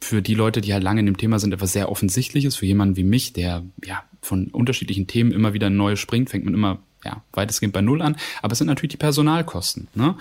für 0.00 0.22
die 0.22 0.34
Leute, 0.34 0.60
die 0.60 0.72
halt 0.72 0.82
lange 0.82 1.00
in 1.00 1.06
dem 1.06 1.16
Thema 1.16 1.38
sind, 1.38 1.52
etwas 1.52 1.72
sehr 1.72 1.90
Offensichtliches. 1.90 2.56
Für 2.56 2.66
jemanden 2.66 2.96
wie 2.96 3.04
mich, 3.04 3.32
der 3.32 3.62
ja 3.84 4.02
von 4.20 4.48
unterschiedlichen 4.48 5.06
Themen 5.06 5.32
immer 5.32 5.52
wieder 5.52 5.70
neu 5.70 5.96
springt, 5.96 6.30
fängt 6.30 6.44
man 6.44 6.54
immer 6.54 6.78
ja, 7.04 7.22
weitestgehend 7.32 7.72
bei 7.72 7.80
Null 7.80 8.02
an. 8.02 8.16
Aber 8.42 8.52
es 8.52 8.58
sind 8.58 8.68
natürlich 8.68 8.92
die 8.92 8.98
Personalkosten. 8.98 9.88
Ne? 9.94 10.16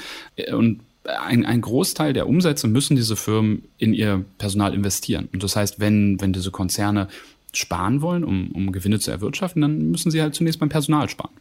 Und 0.52 0.82
ein, 1.04 1.46
ein 1.46 1.62
Großteil 1.62 2.14
der 2.14 2.28
Umsätze 2.28 2.68
müssen 2.68 2.96
diese 2.96 3.16
Firmen 3.16 3.64
in 3.78 3.94
ihr 3.94 4.24
Personal 4.38 4.74
investieren. 4.74 5.30
Und 5.34 5.44
das 5.44 5.56
heißt, 5.56 5.80
wenn, 5.80 6.20
wenn 6.22 6.34
diese 6.34 6.52
Konzerne 6.52 7.08
sparen 7.54 8.02
wollen, 8.02 8.24
um, 8.24 8.52
um 8.52 8.72
Gewinne 8.72 9.00
zu 9.00 9.12
erwirtschaften, 9.12 9.62
dann 9.62 9.92
müssen 9.92 10.12
sie 10.12 10.22
halt 10.22 10.36
zunächst 10.36 10.60
beim 10.60 10.70
Personal 10.70 11.10
sparen. 11.10 11.32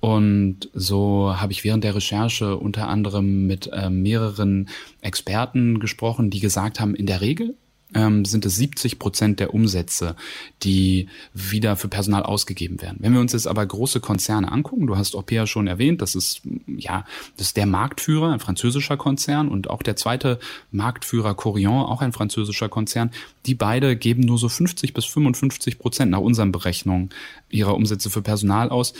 Und 0.00 0.68
so 0.74 1.34
habe 1.36 1.52
ich 1.52 1.62
während 1.62 1.84
der 1.84 1.94
Recherche 1.94 2.56
unter 2.56 2.88
anderem 2.88 3.46
mit 3.46 3.70
äh, 3.72 3.88
mehreren 3.88 4.68
Experten 5.00 5.78
gesprochen, 5.78 6.30
die 6.30 6.40
gesagt 6.40 6.80
haben, 6.80 6.94
in 6.94 7.06
der 7.06 7.20
Regel 7.20 7.54
ähm, 7.94 8.24
sind 8.24 8.44
es 8.46 8.56
70 8.56 8.98
Prozent 8.98 9.40
der 9.40 9.54
Umsätze, 9.54 10.16
die 10.62 11.08
wieder 11.34 11.76
für 11.76 11.88
Personal 11.88 12.22
ausgegeben 12.22 12.80
werden. 12.82 12.98
Wenn 13.00 13.12
wir 13.12 13.20
uns 13.20 13.32
jetzt 13.32 13.46
aber 13.46 13.64
große 13.64 14.00
Konzerne 14.00 14.50
angucken, 14.50 14.86
du 14.86 14.96
hast 14.96 15.14
Orpea 15.14 15.46
schon 15.46 15.66
erwähnt, 15.66 16.02
das 16.02 16.14
ist 16.14 16.42
ja 16.66 17.04
das 17.36 17.48
ist 17.48 17.56
der 17.56 17.66
Marktführer, 17.66 18.32
ein 18.32 18.40
französischer 18.40 18.96
Konzern 18.96 19.48
und 19.48 19.70
auch 19.70 19.82
der 19.82 19.96
zweite 19.96 20.38
Marktführer 20.70 21.34
Corian, 21.34 21.72
auch 21.72 22.02
ein 22.02 22.12
französischer 22.12 22.68
Konzern. 22.68 23.10
Die 23.46 23.54
beide 23.54 23.96
geben 23.96 24.22
nur 24.22 24.38
so 24.38 24.48
50 24.48 24.94
bis 24.94 25.04
55 25.04 25.78
Prozent 25.78 26.10
nach 26.10 26.20
unseren 26.20 26.52
Berechnungen 26.52 27.10
ihrer 27.50 27.74
Umsätze 27.74 28.10
für 28.10 28.22
Personal 28.22 28.70
aus. 28.70 28.94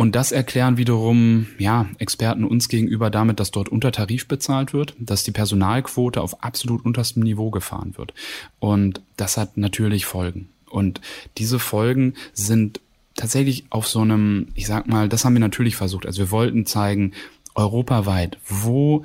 Und 0.00 0.16
das 0.16 0.32
erklären 0.32 0.78
wiederum, 0.78 1.48
ja, 1.58 1.86
Experten 1.98 2.44
uns 2.46 2.70
gegenüber 2.70 3.10
damit, 3.10 3.38
dass 3.38 3.50
dort 3.50 3.68
unter 3.68 3.92
Tarif 3.92 4.26
bezahlt 4.26 4.72
wird, 4.72 4.94
dass 4.98 5.24
die 5.24 5.30
Personalquote 5.30 6.22
auf 6.22 6.42
absolut 6.42 6.86
unterstem 6.86 7.22
Niveau 7.22 7.50
gefahren 7.50 7.98
wird. 7.98 8.14
Und 8.60 9.02
das 9.18 9.36
hat 9.36 9.58
natürlich 9.58 10.06
Folgen. 10.06 10.48
Und 10.70 11.02
diese 11.36 11.58
Folgen 11.58 12.14
sind 12.32 12.80
tatsächlich 13.14 13.66
auf 13.68 13.86
so 13.86 14.00
einem, 14.00 14.48
ich 14.54 14.66
sag 14.66 14.88
mal, 14.88 15.10
das 15.10 15.26
haben 15.26 15.34
wir 15.34 15.40
natürlich 15.40 15.76
versucht. 15.76 16.06
Also 16.06 16.20
wir 16.20 16.30
wollten 16.30 16.64
zeigen, 16.64 17.12
europaweit, 17.54 18.38
wo 18.48 19.04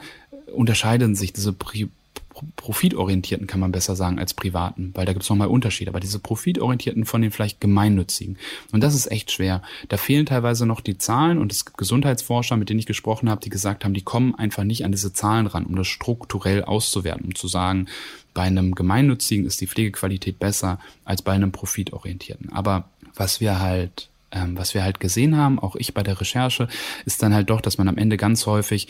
unterscheiden 0.55 1.13
sich 1.13 1.33
diese 1.33 1.51
profitorientierten 2.55 3.47
kann 3.47 3.59
man 3.59 3.71
besser 3.71 3.95
sagen 3.95 4.19
als 4.19 4.33
privaten, 4.33 4.91
weil 4.93 5.05
da 5.05 5.13
gibt's 5.13 5.29
nochmal 5.29 5.47
Unterschiede. 5.47 5.91
Aber 5.91 5.99
diese 5.99 6.19
profitorientierten 6.19 7.05
von 7.05 7.21
den 7.21 7.31
vielleicht 7.31 7.61
gemeinnützigen. 7.61 8.37
Und 8.71 8.83
das 8.83 8.95
ist 8.95 9.11
echt 9.11 9.31
schwer. 9.31 9.61
Da 9.89 9.97
fehlen 9.97 10.25
teilweise 10.25 10.65
noch 10.65 10.81
die 10.81 10.97
Zahlen 10.97 11.37
und 11.37 11.51
es 11.51 11.65
gibt 11.65 11.77
Gesundheitsforscher, 11.77 12.57
mit 12.57 12.69
denen 12.69 12.79
ich 12.79 12.85
gesprochen 12.85 13.29
habe, 13.29 13.41
die 13.41 13.49
gesagt 13.49 13.85
haben, 13.85 13.93
die 13.93 14.01
kommen 14.01 14.35
einfach 14.35 14.63
nicht 14.63 14.85
an 14.85 14.91
diese 14.91 15.13
Zahlen 15.13 15.47
ran, 15.47 15.65
um 15.65 15.75
das 15.75 15.87
strukturell 15.87 16.63
auszuwerten, 16.63 17.25
um 17.25 17.35
zu 17.35 17.47
sagen, 17.47 17.87
bei 18.33 18.43
einem 18.43 18.75
gemeinnützigen 18.75 19.45
ist 19.45 19.61
die 19.61 19.67
Pflegequalität 19.67 20.39
besser 20.39 20.79
als 21.05 21.21
bei 21.21 21.31
einem 21.31 21.51
profitorientierten. 21.51 22.51
Aber 22.51 22.89
was 23.15 23.39
wir 23.39 23.59
halt 23.59 24.09
ähm, 24.31 24.57
was 24.57 24.73
wir 24.73 24.83
halt 24.83 24.99
gesehen 24.99 25.37
haben, 25.37 25.59
auch 25.59 25.75
ich 25.75 25.93
bei 25.93 26.03
der 26.03 26.19
Recherche, 26.19 26.67
ist 27.05 27.23
dann 27.23 27.33
halt 27.33 27.49
doch, 27.49 27.61
dass 27.61 27.77
man 27.77 27.87
am 27.87 27.97
Ende 27.97 28.17
ganz 28.17 28.45
häufig 28.45 28.87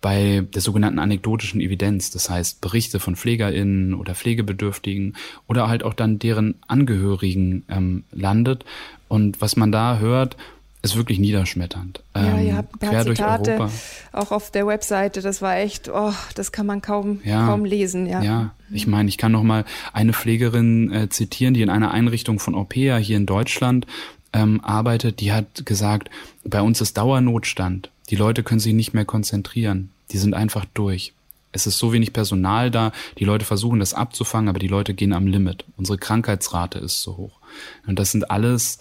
bei 0.00 0.44
der 0.54 0.62
sogenannten 0.62 0.98
anekdotischen 0.98 1.60
Evidenz, 1.60 2.10
das 2.10 2.30
heißt 2.30 2.60
Berichte 2.60 3.00
von 3.00 3.16
PflegerInnen 3.16 3.94
oder 3.94 4.14
Pflegebedürftigen 4.14 5.16
oder 5.46 5.68
halt 5.68 5.82
auch 5.82 5.94
dann 5.94 6.18
deren 6.18 6.56
Angehörigen 6.68 7.64
ähm, 7.68 8.04
landet. 8.12 8.64
Und 9.08 9.40
was 9.40 9.56
man 9.56 9.72
da 9.72 9.98
hört, 9.98 10.36
ist 10.82 10.96
wirklich 10.96 11.18
niederschmetternd. 11.18 12.02
Ja, 12.14 12.38
ihr 12.38 12.50
ähm, 12.50 12.56
habt 12.56 12.74
ein 12.74 12.90
paar 12.90 13.04
Zitate 13.04 13.70
auch 14.12 14.30
auf 14.30 14.50
der 14.50 14.66
Webseite. 14.66 15.20
Das 15.20 15.42
war 15.42 15.56
echt, 15.56 15.88
oh, 15.88 16.12
das 16.34 16.52
kann 16.52 16.66
man 16.66 16.80
kaum, 16.80 17.20
ja, 17.24 17.46
kaum 17.46 17.64
lesen. 17.64 18.06
Ja, 18.06 18.22
ja. 18.22 18.54
ich 18.70 18.86
meine, 18.86 19.08
ich 19.08 19.18
kann 19.18 19.32
noch 19.32 19.42
mal 19.42 19.64
eine 19.92 20.12
Pflegerin 20.12 20.92
äh, 20.92 21.08
zitieren, 21.08 21.54
die 21.54 21.62
in 21.62 21.70
einer 21.70 21.90
Einrichtung 21.90 22.38
von 22.38 22.54
Opea 22.54 22.96
hier 22.96 23.16
in 23.16 23.26
Deutschland 23.26 23.86
ähm, 24.32 24.60
arbeitet. 24.62 25.20
Die 25.20 25.32
hat 25.32 25.66
gesagt, 25.66 26.10
bei 26.44 26.60
uns 26.62 26.80
ist 26.80 26.96
Dauernotstand. 26.96 27.90
Die 28.10 28.16
Leute 28.16 28.42
können 28.42 28.60
sich 28.60 28.74
nicht 28.74 28.94
mehr 28.94 29.04
konzentrieren. 29.04 29.90
Die 30.12 30.18
sind 30.18 30.34
einfach 30.34 30.64
durch. 30.74 31.12
Es 31.52 31.66
ist 31.66 31.78
so 31.78 31.92
wenig 31.92 32.12
Personal 32.12 32.70
da. 32.70 32.92
Die 33.18 33.24
Leute 33.24 33.44
versuchen 33.44 33.80
das 33.80 33.94
abzufangen, 33.94 34.48
aber 34.48 34.58
die 34.58 34.68
Leute 34.68 34.94
gehen 34.94 35.12
am 35.12 35.26
Limit. 35.26 35.64
Unsere 35.76 35.98
Krankheitsrate 35.98 36.78
ist 36.78 37.02
so 37.02 37.16
hoch. 37.16 37.38
Und 37.86 37.98
das 37.98 38.12
sind 38.12 38.30
alles, 38.30 38.78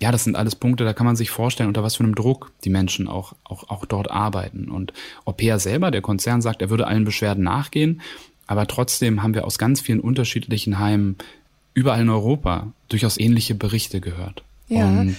ja, 0.00 0.10
das 0.10 0.24
sind 0.24 0.36
alles 0.36 0.56
Punkte, 0.56 0.84
da 0.84 0.92
kann 0.92 1.06
man 1.06 1.16
sich 1.16 1.30
vorstellen, 1.30 1.68
unter 1.68 1.82
was 1.82 1.96
für 1.96 2.04
einem 2.04 2.14
Druck 2.14 2.50
die 2.64 2.70
Menschen 2.70 3.08
auch, 3.08 3.34
auch, 3.44 3.70
auch 3.70 3.84
dort 3.86 4.10
arbeiten. 4.10 4.70
Und 4.70 4.92
Opea 5.24 5.58
selber, 5.58 5.90
der 5.90 6.02
Konzern 6.02 6.42
sagt, 6.42 6.62
er 6.62 6.70
würde 6.70 6.86
allen 6.86 7.04
Beschwerden 7.04 7.44
nachgehen. 7.44 8.02
Aber 8.46 8.66
trotzdem 8.66 9.22
haben 9.22 9.34
wir 9.34 9.44
aus 9.44 9.58
ganz 9.58 9.80
vielen 9.80 10.00
unterschiedlichen 10.00 10.78
Heimen 10.78 11.16
überall 11.74 12.02
in 12.02 12.10
Europa 12.10 12.72
durchaus 12.88 13.18
ähnliche 13.18 13.54
Berichte 13.54 14.00
gehört. 14.00 14.42
Ja. 14.68 14.88
Und 14.88 15.16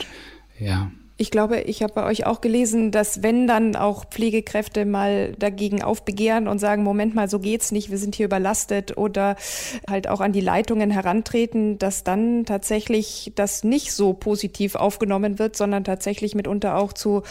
ja. 0.60 0.92
Ich 1.20 1.32
glaube, 1.32 1.62
ich 1.62 1.82
habe 1.82 1.94
bei 1.94 2.06
euch 2.06 2.28
auch 2.28 2.42
gelesen, 2.42 2.92
dass 2.92 3.24
wenn 3.24 3.48
dann 3.48 3.76
auch 3.76 4.06
Pflegekräfte 4.06 4.86
mal 4.86 5.34
dagegen 5.40 5.82
aufbegehren 5.82 6.48
und 6.48 6.60
sagen, 6.60 6.84
Moment 6.84 7.16
mal, 7.16 7.28
so 7.28 7.40
geht's 7.40 7.72
nicht, 7.72 7.90
wir 7.90 7.98
sind 7.98 8.14
hier 8.14 8.28
überlastet 8.28 8.98
oder 8.98 9.36
halt 9.90 10.08
auch 10.08 10.22
an 10.22 10.32
die 10.32 10.42
Leitungen 10.42 10.92
herantreten, 10.92 11.80
dass 11.80 12.04
dann 12.04 12.46
tatsächlich 12.46 13.32
das 13.34 13.64
nicht 13.64 13.94
so 13.94 14.14
positiv 14.14 14.76
aufgenommen 14.76 15.40
wird, 15.40 15.58
sondern 15.58 15.84
tatsächlich 15.84 16.36
mitunter 16.36 16.78
auch 16.78 16.94
zu 16.94 17.24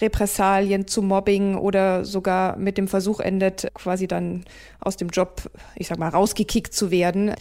Repressalien, 0.00 0.86
zu 0.86 1.02
Mobbing 1.02 1.56
oder 1.56 2.04
sogar 2.04 2.56
mit 2.56 2.78
dem 2.78 2.86
Versuch 2.86 3.18
endet, 3.18 3.74
quasi 3.74 4.06
dann 4.06 4.44
aus 4.78 4.96
dem 4.96 5.08
Job, 5.08 5.50
ich 5.74 5.88
sag 5.88 5.98
mal, 5.98 6.10
rausgekickt 6.10 6.72
zu 6.72 6.92
werden. 6.92 7.34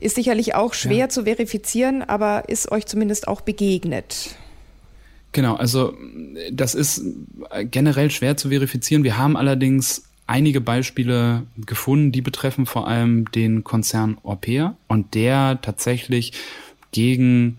Ist 0.00 0.14
sicherlich 0.14 0.54
auch 0.54 0.72
schwer 0.72 0.96
ja. 0.96 1.08
zu 1.10 1.24
verifizieren, 1.24 2.02
aber 2.02 2.48
ist 2.48 2.72
euch 2.72 2.86
zumindest 2.86 3.28
auch 3.28 3.42
begegnet. 3.42 4.36
Genau, 5.36 5.54
also 5.56 5.94
das 6.50 6.74
ist 6.74 7.04
generell 7.70 8.10
schwer 8.10 8.38
zu 8.38 8.48
verifizieren. 8.48 9.04
Wir 9.04 9.18
haben 9.18 9.36
allerdings 9.36 10.04
einige 10.26 10.62
Beispiele 10.62 11.42
gefunden, 11.58 12.10
die 12.10 12.22
betreffen 12.22 12.64
vor 12.64 12.88
allem 12.88 13.30
den 13.32 13.62
Konzern 13.62 14.16
Orpea 14.22 14.78
und 14.88 15.14
der 15.14 15.60
tatsächlich 15.60 16.32
gegen 16.90 17.58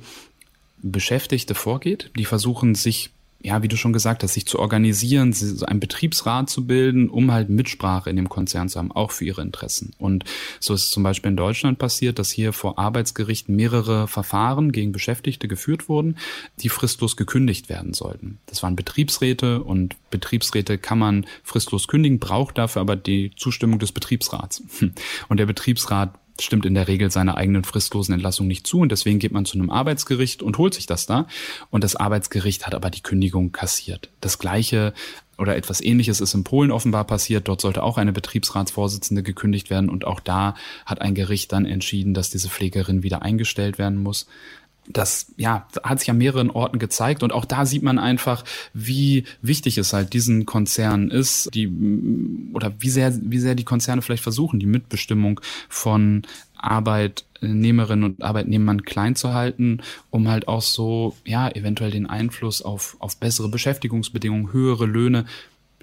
Beschäftigte 0.82 1.54
vorgeht. 1.54 2.10
Die 2.18 2.26
versuchen 2.26 2.74
sich 2.74 3.12
ja, 3.48 3.64
wie 3.64 3.70
du 3.70 3.78
schon 3.78 3.94
gesagt 3.94 4.24
hast, 4.24 4.34
sich 4.34 4.46
zu 4.46 4.60
organisieren, 4.60 5.32
so 5.32 5.66
einen 5.66 5.80
Betriebsrat 5.80 6.50
zu 6.50 6.68
bilden, 6.68 7.10
um 7.10 7.32
halt 7.32 7.48
Mitsprache 7.48 8.10
in 8.10 8.18
dem 8.18 8.28
Konzern 8.28 8.68
zu 8.68 8.78
haben, 8.78 8.92
auch 8.92 9.12
für 9.12 9.24
ihre 9.24 9.42
Interessen. 9.42 9.94
Und 9.98 10.26
so 10.60 10.74
ist 10.74 10.92
zum 10.92 11.02
Beispiel 11.02 11.32
in 11.32 11.38
Deutschland 11.38 11.80
passiert, 11.80 12.20
dass 12.20 12.30
hier 12.30 12.52
vor 12.52 12.78
Arbeitsgerichten 12.78 13.56
mehrere 13.56 14.10
Verfahren 14.10 14.74
gegen 14.74 14.92
Beschäftigte 14.92 15.48
geführt 15.48 15.88
wurden, 15.88 16.18
die 16.60 16.68
fristlos 16.68 17.16
gekündigt 17.16 17.70
werden 17.70 17.94
sollten. 17.94 18.40
Das 18.48 18.64
waren 18.64 18.76
Betriebsräte 18.76 19.64
und 19.64 19.96
Betriebsräte 20.10 20.78
kann 20.78 21.00
man 21.00 21.26
fristlos 21.42 21.88
kündigen, 21.88 22.20
braucht 22.20 22.58
dafür 22.58 22.82
aber 22.82 22.98
die 22.98 23.32
Zustimmung 23.38 23.80
des 23.80 23.94
Betriebsrats. 23.94 24.62
Und 25.30 25.38
der 25.40 25.46
Betriebsrat 25.46 26.14
stimmt 26.42 26.66
in 26.66 26.74
der 26.74 26.88
Regel 26.88 27.12
seiner 27.12 27.38
eigenen 27.38 27.64
fristlosen 27.64 28.14
Entlassung 28.14 28.48
nicht 28.48 28.68
zu 28.68 28.80
und 28.80 28.92
deswegen 28.92 29.20
geht 29.20 29.32
man 29.32 29.46
zu 29.46 29.58
einem 29.58 29.70
Arbeitsgericht 29.70 30.42
und 30.44 30.58
holt 30.58 30.74
sich 30.74 30.86
das 30.86 31.06
da 31.06 31.28
und 31.70 31.84
das 31.84 31.96
Arbeitsgericht 31.96 32.66
hat 32.68 32.76
aber 32.76 32.90
die 32.90 33.02
Kündigung 33.02 33.52
kassiert. 33.52 34.10
Das 34.22 34.40
gleiche 34.40 34.94
oder 35.38 35.56
etwas 35.56 35.82
ähnliches 35.82 36.20
ist 36.20 36.34
in 36.34 36.44
Polen 36.44 36.72
offenbar 36.72 37.06
passiert. 37.06 37.48
Dort 37.48 37.62
sollte 37.62 37.84
auch 37.84 37.98
eine 37.98 38.12
Betriebsratsvorsitzende 38.12 39.24
gekündigt 39.24 39.70
werden 39.70 39.90
und 39.90 40.06
auch 40.06 40.20
da 40.20 40.56
hat 40.86 41.02
ein 41.02 41.14
Gericht 41.14 41.52
dann 41.52 41.66
entschieden, 41.66 42.14
dass 42.14 42.30
diese 42.30 42.50
Pflegerin 42.50 43.04
wieder 43.04 43.22
eingestellt 43.22 43.78
werden 43.78 44.02
muss 44.02 44.28
das 44.90 45.34
ja 45.38 45.68
hat 45.84 46.00
sich 46.00 46.10
an 46.10 46.18
mehreren 46.18 46.50
Orten 46.50 46.80
gezeigt 46.80 47.24
und 47.24 47.34
auch 47.34 47.46
da 47.46 47.66
sieht 47.66 47.84
man 47.84 48.00
einfach, 48.00 48.44
wie 48.74 49.26
wichtig 49.42 49.78
es 49.78 49.94
halt 49.94 50.14
diesen 50.14 50.46
Konzernen 50.46 51.12
ist, 51.12 51.50
die 51.54 51.70
oder 52.54 52.74
wie 52.80 52.90
sehr 52.90 53.14
wie 53.22 53.40
sehr 53.40 53.56
die 53.56 53.66
Konzerne 53.66 54.02
vielleicht 54.02 54.24
versuchen, 54.24 54.60
die 54.60 54.66
Mitbestimmung 54.66 55.42
von 55.70 56.24
Arbeitnehmerinnen 56.56 58.04
und 58.04 58.24
Arbeitnehmern 58.24 58.84
klein 58.84 59.16
zu 59.16 59.34
halten, 59.34 59.82
um 60.10 60.28
halt 60.28 60.48
auch 60.48 60.62
so 60.62 61.16
ja 61.26 61.50
eventuell 61.50 61.92
den 61.92 62.08
Einfluss 62.08 62.62
auf 62.62 62.96
auf 63.00 63.18
bessere 63.18 63.50
Beschäftigungsbedingungen, 63.50 64.54
höhere 64.54 64.86
Löhne, 64.86 65.26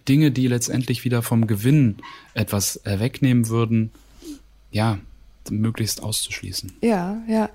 Dinge, 0.08 0.30
die 0.30 0.48
letztendlich 0.48 1.04
wieder 1.04 1.22
vom 1.22 1.46
Gewinn 1.46 1.96
etwas 2.34 2.80
wegnehmen 2.84 3.48
würden, 3.48 3.90
ja 4.70 4.98
möglichst 5.50 6.02
auszuschließen. 6.02 6.72
Ja, 6.80 7.22
ja. 7.28 7.50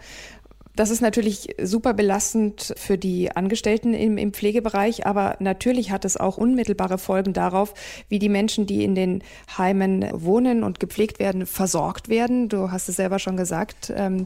Das 0.79 0.91
ist 0.91 1.01
natürlich 1.01 1.57
super 1.62 1.93
belastend 1.93 2.74
für 2.77 2.98
die 2.98 3.36
Angestellten 3.36 3.93
im, 3.93 4.17
im, 4.17 4.31
Pflegebereich, 4.31 5.05
aber 5.05 5.36
natürlich 5.39 5.91
hat 5.91 6.05
es 6.05 6.15
auch 6.15 6.38
unmittelbare 6.38 6.98
Folgen 6.98 7.33
darauf, 7.33 7.74
wie 8.07 8.17
die 8.17 8.29
Menschen, 8.29 8.65
die 8.65 8.86
in 8.86 8.95
den 8.95 9.21
Heimen 9.57 10.07
wohnen 10.13 10.63
und 10.63 10.79
gepflegt 10.79 11.19
werden, 11.19 11.45
versorgt 11.45 12.07
werden. 12.07 12.48
Du 12.48 12.71
hast 12.71 12.88
es 12.88 12.95
selber 12.95 13.19
schon 13.19 13.36
gesagt, 13.36 13.91
ähm, 13.93 14.25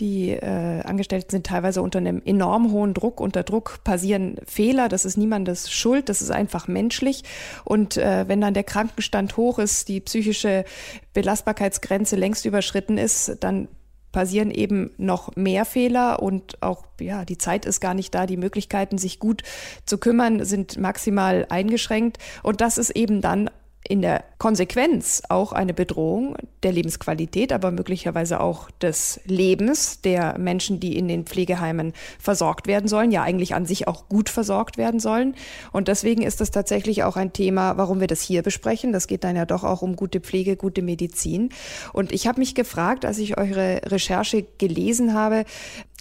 die 0.00 0.30
äh, 0.30 0.80
Angestellten 0.82 1.30
sind 1.30 1.46
teilweise 1.46 1.80
unter 1.80 2.00
einem 2.00 2.20
enorm 2.24 2.72
hohen 2.72 2.92
Druck. 2.92 3.20
Unter 3.20 3.44
Druck 3.44 3.78
passieren 3.84 4.40
Fehler, 4.46 4.88
das 4.88 5.04
ist 5.04 5.16
niemandes 5.16 5.70
Schuld, 5.70 6.08
das 6.08 6.22
ist 6.22 6.32
einfach 6.32 6.66
menschlich. 6.66 7.22
Und 7.64 7.98
äh, 7.98 8.24
wenn 8.26 8.40
dann 8.40 8.54
der 8.54 8.64
Krankenstand 8.64 9.36
hoch 9.36 9.60
ist, 9.60 9.86
die 9.86 10.00
psychische 10.00 10.64
Belastbarkeitsgrenze 11.12 12.16
längst 12.16 12.46
überschritten 12.46 12.98
ist, 12.98 13.36
dann 13.38 13.68
passieren 14.14 14.52
eben 14.52 14.92
noch 14.96 15.34
mehr 15.34 15.64
Fehler 15.64 16.22
und 16.22 16.62
auch, 16.62 16.86
ja, 17.00 17.24
die 17.24 17.36
Zeit 17.36 17.66
ist 17.66 17.80
gar 17.80 17.94
nicht 17.94 18.14
da. 18.14 18.26
Die 18.26 18.36
Möglichkeiten, 18.36 18.96
sich 18.96 19.18
gut 19.18 19.42
zu 19.84 19.98
kümmern, 19.98 20.44
sind 20.44 20.78
maximal 20.78 21.46
eingeschränkt. 21.50 22.18
Und 22.44 22.60
das 22.60 22.78
ist 22.78 22.90
eben 22.90 23.20
dann 23.20 23.50
in 23.86 24.00
der 24.00 24.24
Konsequenz 24.38 25.22
auch 25.28 25.52
eine 25.52 25.74
Bedrohung 25.74 26.36
der 26.62 26.72
Lebensqualität, 26.72 27.52
aber 27.52 27.70
möglicherweise 27.70 28.40
auch 28.40 28.70
des 28.70 29.20
Lebens 29.26 30.00
der 30.00 30.38
Menschen, 30.38 30.80
die 30.80 30.96
in 30.96 31.06
den 31.06 31.24
Pflegeheimen 31.24 31.92
versorgt 32.18 32.66
werden 32.66 32.88
sollen, 32.88 33.10
ja 33.10 33.22
eigentlich 33.22 33.54
an 33.54 33.66
sich 33.66 33.86
auch 33.86 34.08
gut 34.08 34.30
versorgt 34.30 34.78
werden 34.78 35.00
sollen. 35.00 35.34
Und 35.72 35.88
deswegen 35.88 36.22
ist 36.22 36.40
das 36.40 36.50
tatsächlich 36.50 37.04
auch 37.04 37.16
ein 37.16 37.34
Thema, 37.34 37.76
warum 37.76 38.00
wir 38.00 38.06
das 38.06 38.22
hier 38.22 38.42
besprechen. 38.42 38.92
Das 38.92 39.06
geht 39.06 39.22
dann 39.22 39.36
ja 39.36 39.44
doch 39.44 39.64
auch 39.64 39.82
um 39.82 39.96
gute 39.96 40.20
Pflege, 40.20 40.56
gute 40.56 40.80
Medizin. 40.80 41.50
Und 41.92 42.10
ich 42.12 42.26
habe 42.26 42.40
mich 42.40 42.54
gefragt, 42.54 43.04
als 43.04 43.18
ich 43.18 43.36
eure 43.36 43.82
Recherche 43.84 44.46
gelesen 44.58 45.12
habe, 45.12 45.44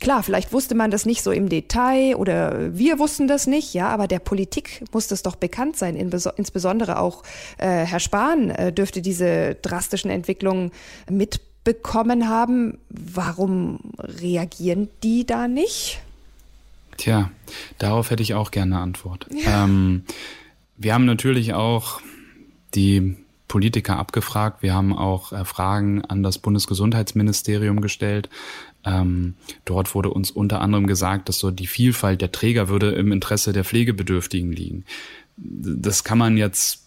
Klar, 0.04 0.22
vielleicht 0.22 0.52
wusste 0.52 0.76
man 0.76 0.92
das 0.92 1.06
nicht 1.06 1.24
so 1.24 1.32
im 1.32 1.48
Detail 1.48 2.18
oder 2.18 2.78
wir 2.78 3.00
wussten 3.00 3.30
das 3.30 3.48
nicht, 3.48 3.74
ja, 3.74 3.88
aber 3.88 4.10
der 4.10 4.20
Politik 4.20 4.84
muss 4.92 5.08
das 5.08 5.24
doch 5.24 5.38
bekannt 5.38 5.78
sein. 5.78 5.96
insbesondere 5.96 7.00
auch 7.00 7.24
äh, 7.58 7.86
Herr 7.86 8.02
Spahn 8.02 8.50
äh, 8.50 8.74
dürfte 8.74 9.02
diese 9.02 9.56
drastischen 9.56 10.12
Entwicklungen 10.12 10.72
mitbekommen 11.10 12.28
haben. 12.28 12.80
Warum 12.90 13.80
reagieren 13.98 14.90
die 15.04 15.26
da 15.26 15.48
nicht? 15.48 16.02
Tja, 16.98 17.32
darauf 17.78 18.10
hätte 18.10 18.24
ich 18.24 18.34
auch 18.34 18.52
gerne 18.52 18.76
eine 18.76 18.84
Antwort. 18.84 19.28
Ja. 19.32 19.64
Ähm, 19.64 20.04
wir 20.76 20.94
haben 20.94 21.06
natürlich 21.06 21.54
auch 21.54 22.02
die 22.76 23.16
Politiker 23.48 24.00
abgefragt. 24.00 24.64
Wir 24.64 24.74
haben 24.74 24.98
auch 24.98 25.32
äh, 25.32 25.46
Fragen 25.46 26.04
an 26.04 26.24
das 26.24 26.40
Bundesgesundheitsministerium 26.40 27.80
gestellt. 27.80 28.30
Ähm, 28.86 29.36
dort 29.66 29.96
wurde 29.96 30.10
uns 30.10 30.32
unter 30.32 30.62
anderem 30.62 30.88
gesagt, 30.88 31.30
dass 31.30 31.40
so 31.40 31.52
die 31.52 31.68
Vielfalt 31.68 32.22
der 32.22 32.32
Träger 32.32 32.68
würde 32.68 32.92
im 32.92 33.12
Interesse 33.12 33.54
der 33.54 33.64
Pflegebedürftigen 33.64 34.52
liegen. 34.52 34.86
das 35.36 36.04
kann 36.04 36.18
man 36.18 36.38
jetzt 36.38 36.86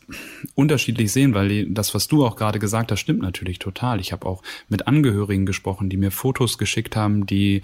unterschiedlich 0.55 1.11
sehen, 1.11 1.35
weil 1.35 1.67
das, 1.67 1.95
was 1.95 2.07
du 2.07 2.25
auch 2.25 2.37
gerade 2.37 2.59
gesagt 2.61 2.93
hast, 2.93 3.01
stimmt 3.01 3.23
natürlich 3.23 3.59
total. 3.59 3.99
Ich 3.99 4.13
habe 4.13 4.27
auch 4.27 4.43
mit 4.69 4.87
Angehörigen 4.87 5.47
gesprochen, 5.47 5.89
die 5.89 5.97
mir 5.97 6.13
Fotos 6.13 6.59
geschickt 6.59 6.95
haben, 6.95 7.27
die 7.27 7.63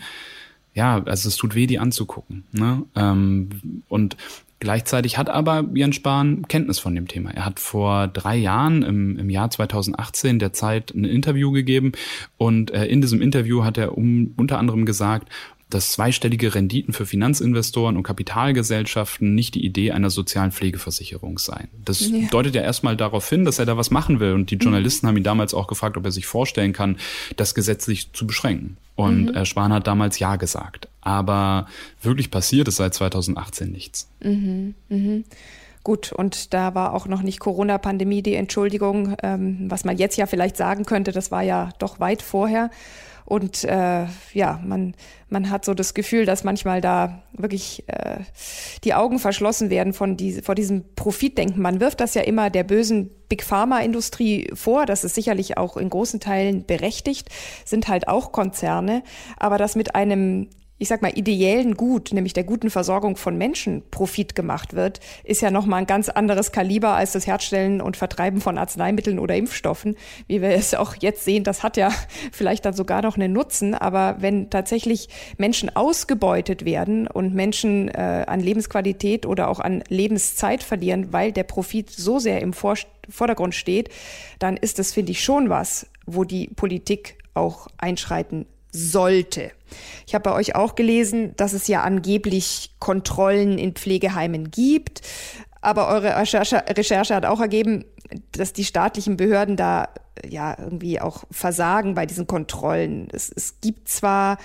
ja, 0.75 1.03
also 1.05 1.29
es 1.29 1.37
tut 1.37 1.55
weh, 1.55 1.67
die 1.67 1.79
anzugucken. 1.79 2.45
Ne? 2.53 2.83
Ähm, 2.97 3.83
und 3.89 4.17
Gleichzeitig 4.63 5.19
hat 5.19 5.29
aber 5.29 5.65
Jens 5.75 5.97
Spahn 5.97 6.47
Kenntnis 6.47 6.79
von 6.79 6.95
dem 6.95 7.09
Thema. 7.09 7.33
Er 7.33 7.45
hat 7.45 7.59
vor 7.59 8.07
drei 8.07 8.37
Jahren, 8.37 8.85
im, 8.85 9.19
im 9.19 9.29
Jahr 9.29 9.51
2018, 9.51 10.39
der 10.39 10.53
Zeit 10.53 10.95
ein 10.95 11.03
Interview 11.03 11.51
gegeben 11.51 11.91
und 12.37 12.71
äh, 12.71 12.87
in 12.87 13.01
diesem 13.01 13.21
Interview 13.21 13.65
hat 13.65 13.77
er 13.77 13.99
um, 13.99 14.35
unter 14.37 14.61
anderem 14.61 14.87
gesagt, 14.87 15.33
dass 15.75 15.93
zweistellige 15.93 16.55
Renditen 16.55 16.93
für 16.93 17.07
Finanzinvestoren 17.07 17.97
und 17.97 18.03
Kapitalgesellschaften 18.03 19.35
nicht 19.35 19.55
die 19.55 19.65
Idee 19.65 19.93
einer 19.93 20.11
sozialen 20.11 20.53
Pflegeversicherung 20.53 21.39
seien. 21.39 21.69
Das 21.85 22.01
ja. 22.01 22.29
deutet 22.31 22.55
ja 22.55 22.63
erstmal 22.63 22.97
darauf 22.97 23.29
hin, 23.29 23.45
dass 23.45 23.59
er 23.59 23.67
da 23.67 23.77
was 23.77 23.91
machen 23.91 24.21
will. 24.21 24.33
Und 24.33 24.51
die 24.51 24.57
mhm. 24.57 24.63
Journalisten 24.63 25.07
mhm. 25.07 25.09
haben 25.09 25.17
ihn 25.19 25.25
damals 25.25 25.55
auch 25.55 25.67
gefragt, 25.67 25.97
ob 25.97 26.05
er 26.05 26.13
sich 26.13 26.27
vorstellen 26.27 26.73
kann, 26.73 26.99
das 27.37 27.55
gesetzlich 27.55 28.13
zu 28.13 28.27
beschränken. 28.27 28.77
Und 28.95 29.35
mhm. 29.35 29.45
Spahn 29.45 29.73
hat 29.73 29.87
damals 29.87 30.19
Ja 30.19 30.37
gesagt. 30.37 30.89
Aber 31.01 31.67
wirklich 32.03 32.31
passiert 32.31 32.69
ist 32.69 32.77
seit 32.77 32.95
2018 32.95 33.71
nichts. 33.71 34.09
Mhm. 34.23 34.75
Mhm. 34.89 35.25
Gut, 35.85 36.13
und 36.13 36.55
da 36.55 36.75
war 36.77 36.95
auch 36.95 37.09
noch 37.09 37.23
nicht 37.23 37.41
Corona-Pandemie 37.41 38.23
die 38.23 38.35
Entschuldigung. 38.35 39.17
Ähm, 39.23 39.67
was 39.69 39.85
man 39.85 39.97
jetzt 39.97 40.17
ja 40.17 40.27
vielleicht 40.27 40.57
sagen 40.57 40.85
könnte, 40.85 41.11
das 41.11 41.33
war 41.33 41.43
ja 41.43 41.71
doch 41.79 41.99
weit 41.99 42.23
vorher. 42.23 42.71
Und 43.25 43.65
äh, 43.65 44.07
ja, 44.33 44.61
man, 44.65 44.95
man 45.29 45.51
hat 45.51 45.65
so 45.65 45.75
das 45.75 45.95
Gefühl, 45.95 46.27
dass 46.27 46.45
manchmal 46.45 46.81
da 46.81 47.23
wirklich 47.33 47.85
äh, 47.89 48.19
die 48.85 48.95
Augen 48.95 49.19
verschlossen 49.19 49.71
werden 49.71 49.93
von 49.93 50.17
die, 50.17 50.43
vor 50.43 50.55
diesem 50.55 50.85
Profitdenken. 50.95 51.63
Man 51.63 51.81
wirft 51.81 52.01
das 52.01 52.15
ja 52.15 52.23
immer 52.23 52.51
der 52.51 52.65
bösen 52.65 53.11
Big 53.29 53.45
Pharma-Industrie 53.45 54.51
vor. 54.55 54.87
Das 54.87 55.05
ist 55.05 55.15
sicherlich 55.15 55.57
auch 55.57 55.77
in 55.77 55.89
großen 55.89 56.21
Teilen 56.21 56.67
berechtigt, 56.67 57.29
sind 57.65 57.89
halt 57.89 58.09
auch 58.09 58.33
Konzerne. 58.33 59.03
Aber 59.37 59.59
das 59.59 59.77
mit 59.77 59.95
einem 59.95 60.49
ich 60.79 60.89
sag 60.89 61.01
mal, 61.01 61.17
ideellen 61.17 61.77
Gut, 61.77 62.13
nämlich 62.13 62.33
der 62.33 62.43
guten 62.43 62.69
Versorgung 62.69 63.17
von 63.17 63.39
Menschen, 63.39 63.83
Profit 63.91 64.35
gemacht 64.35 64.75
wird, 64.75 64.99
ist 65.23 65.41
ja 65.41 65.51
nochmal 65.51 65.81
ein 65.81 65.87
ganz 65.87 66.09
anderes 66.09 66.51
Kaliber 66.51 66.97
als 66.97 67.13
das 67.13 67.27
Herstellen 67.27 67.81
und 67.81 67.97
Vertreiben 67.97 68.41
von 68.41 68.59
Arzneimitteln 68.59 69.21
oder 69.21 69.37
Impfstoffen. 69.37 69.97
Wie 70.27 70.43
wir 70.43 70.51
es 70.51 70.75
auch 70.75 70.97
jetzt 71.01 71.25
sehen, 71.25 71.45
das 71.45 71.63
hat 71.63 71.77
ja 71.77 71.93
vielleicht 72.33 72.65
dann 72.65 72.75
sogar 72.75 73.03
noch 73.03 73.17
einen 73.17 73.33
Nutzen. 73.33 73.75
Aber 73.75 74.17
wenn 74.19 74.51
tatsächlich 74.51 75.09
Menschen 75.39 75.75
ausgebeutet 75.75 76.65
werden 76.65 77.07
und 77.07 77.33
Menschen 77.33 77.89
äh, 77.89 78.25
an 78.27 78.41
Lebensqualität 78.41 79.25
oder 79.25 79.49
auch 79.49 79.61
an 79.61 79.85
Lebenszeit 79.89 80.65
verlieren, 80.65 81.13
weil 81.13 81.31
der 81.31 81.45
Profit 81.45 81.91
so 81.91 82.19
sehr 82.19 82.41
im 82.41 82.53
Vor 82.53 82.75
Vordergrund 83.09 83.55
steht, 83.55 83.89
dann 84.39 84.57
ist 84.57 84.79
das, 84.79 84.93
finde 84.93 85.13
ich, 85.13 85.25
schon 85.25 85.49
was, 85.49 85.87
wo 86.07 86.25
die 86.25 86.49
Politik 86.49 87.19
auch 87.35 87.69
einschreiten 87.77 88.47
sollte. 88.71 89.51
Ich 90.07 90.15
habe 90.15 90.31
bei 90.31 90.35
euch 90.35 90.55
auch 90.55 90.75
gelesen, 90.75 91.35
dass 91.37 91.53
es 91.53 91.69
ja 91.69 91.83
angeblich 91.83 92.75
Kontrollen 92.79 93.59
in 93.59 93.73
Pflegeheimen 93.73 94.51
gibt. 94.51 95.03
Aber 95.61 95.89
eure 95.89 96.17
Recherche, 96.17 96.63
Recherche 96.69 97.15
hat 97.15 97.25
auch 97.25 97.41
ergeben, 97.41 97.85
dass 98.33 98.53
die 98.53 98.65
staatlichen 98.65 99.17
Behörden 99.17 99.57
da 99.57 99.89
ja 100.29 100.57
irgendwie 100.59 101.01
auch 101.01 101.25
versagen 101.31 101.95
bei 101.95 102.07
diesen 102.07 102.27
Kontrollen. 102.27 103.09
Es, 103.13 103.31
es 103.35 103.61
gibt 103.61 103.89
zwar 103.89 104.39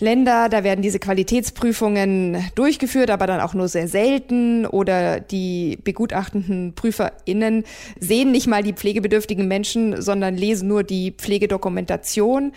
Länder, 0.00 0.48
da 0.48 0.64
werden 0.64 0.82
diese 0.82 0.98
Qualitätsprüfungen 0.98 2.44
durchgeführt, 2.54 3.10
aber 3.10 3.26
dann 3.26 3.40
auch 3.40 3.54
nur 3.54 3.68
sehr 3.68 3.88
selten 3.88 4.66
oder 4.66 5.20
die 5.20 5.78
begutachtenden 5.82 6.74
PrüferInnen 6.74 7.64
sehen 7.98 8.30
nicht 8.30 8.46
mal 8.46 8.62
die 8.62 8.72
pflegebedürftigen 8.72 9.48
Menschen, 9.48 10.00
sondern 10.00 10.36
lesen 10.36 10.68
nur 10.68 10.84
die 10.84 11.12
Pflegedokumentation. 11.12 12.52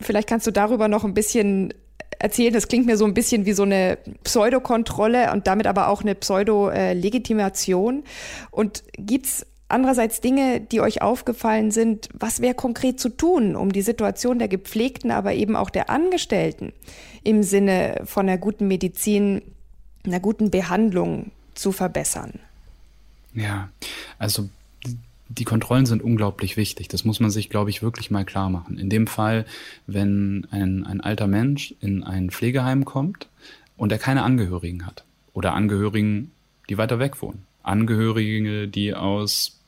Vielleicht 0.00 0.28
kannst 0.28 0.46
du 0.46 0.50
darüber 0.50 0.88
noch 0.88 1.04
ein 1.04 1.14
bisschen 1.14 1.72
erzählen. 2.18 2.52
Das 2.52 2.68
klingt 2.68 2.86
mir 2.86 2.96
so 2.96 3.04
ein 3.04 3.14
bisschen 3.14 3.46
wie 3.46 3.52
so 3.52 3.62
eine 3.62 3.98
Pseudokontrolle 4.24 5.32
und 5.32 5.46
damit 5.46 5.66
aber 5.66 5.88
auch 5.88 6.02
eine 6.02 6.14
Pseudo-Legitimation. 6.14 8.04
Und 8.50 8.82
gibt's 8.96 9.46
Andererseits 9.70 10.20
Dinge, 10.20 10.60
die 10.60 10.80
euch 10.80 11.00
aufgefallen 11.00 11.70
sind, 11.70 12.08
was 12.12 12.40
wäre 12.40 12.54
konkret 12.54 12.98
zu 12.98 13.08
tun, 13.08 13.54
um 13.54 13.72
die 13.72 13.82
Situation 13.82 14.38
der 14.38 14.48
Gepflegten, 14.48 15.10
aber 15.10 15.32
eben 15.34 15.54
auch 15.54 15.70
der 15.70 15.90
Angestellten 15.90 16.72
im 17.22 17.42
Sinne 17.42 18.02
von 18.04 18.28
einer 18.28 18.38
guten 18.38 18.66
Medizin, 18.66 19.42
einer 20.04 20.20
guten 20.20 20.50
Behandlung 20.50 21.30
zu 21.54 21.70
verbessern? 21.70 22.40
Ja, 23.34 23.68
also 24.18 24.48
die 25.28 25.44
Kontrollen 25.44 25.86
sind 25.86 26.02
unglaublich 26.02 26.56
wichtig. 26.56 26.88
Das 26.88 27.04
muss 27.04 27.20
man 27.20 27.30
sich, 27.30 27.48
glaube 27.48 27.70
ich, 27.70 27.82
wirklich 27.82 28.10
mal 28.10 28.24
klar 28.24 28.50
machen. 28.50 28.76
In 28.76 28.90
dem 28.90 29.06
Fall, 29.06 29.46
wenn 29.86 30.48
ein, 30.50 30.84
ein 30.84 31.00
alter 31.00 31.28
Mensch 31.28 31.74
in 31.80 32.02
ein 32.02 32.30
Pflegeheim 32.30 32.84
kommt 32.84 33.28
und 33.76 33.92
er 33.92 33.98
keine 33.98 34.24
Angehörigen 34.24 34.84
hat 34.84 35.04
oder 35.32 35.54
Angehörigen, 35.54 36.32
die 36.68 36.78
weiter 36.78 36.98
weg 36.98 37.22
wohnen. 37.22 37.46
Angehörige, 37.62 38.66
die 38.66 38.94
aus 38.94 39.59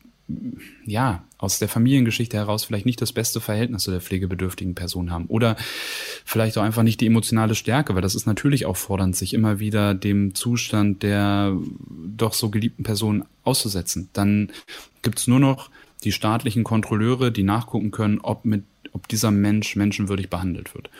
ja, 0.84 1.24
aus 1.38 1.58
der 1.58 1.68
Familiengeschichte 1.68 2.36
heraus 2.36 2.64
vielleicht 2.64 2.86
nicht 2.86 3.00
das 3.00 3.12
beste 3.12 3.40
Verhältnis 3.40 3.82
zu 3.82 3.90
der 3.90 4.00
pflegebedürftigen 4.00 4.74
Person 4.74 5.10
haben 5.10 5.26
oder 5.26 5.56
vielleicht 6.24 6.56
auch 6.58 6.62
einfach 6.62 6.82
nicht 6.82 7.00
die 7.00 7.06
emotionale 7.06 7.54
Stärke, 7.54 7.94
weil 7.94 8.02
das 8.02 8.14
ist 8.14 8.26
natürlich 8.26 8.66
auch 8.66 8.76
fordernd, 8.76 9.16
sich 9.16 9.34
immer 9.34 9.58
wieder 9.58 9.94
dem 9.94 10.34
Zustand 10.34 11.02
der 11.02 11.56
doch 11.88 12.34
so 12.34 12.50
geliebten 12.50 12.84
Person 12.84 13.24
auszusetzen. 13.42 14.08
Dann 14.12 14.50
gibt's 15.02 15.26
nur 15.26 15.40
noch 15.40 15.70
die 16.04 16.12
staatlichen 16.12 16.64
Kontrolleure, 16.64 17.30
die 17.30 17.44
nachgucken 17.44 17.90
können, 17.90 18.20
ob 18.20 18.44
mit 18.44 18.64
ob 18.92 19.08
dieser 19.08 19.30
Mensch 19.30 19.74
menschenwürdig 19.74 20.28
behandelt 20.28 20.74
wird. 20.74 20.90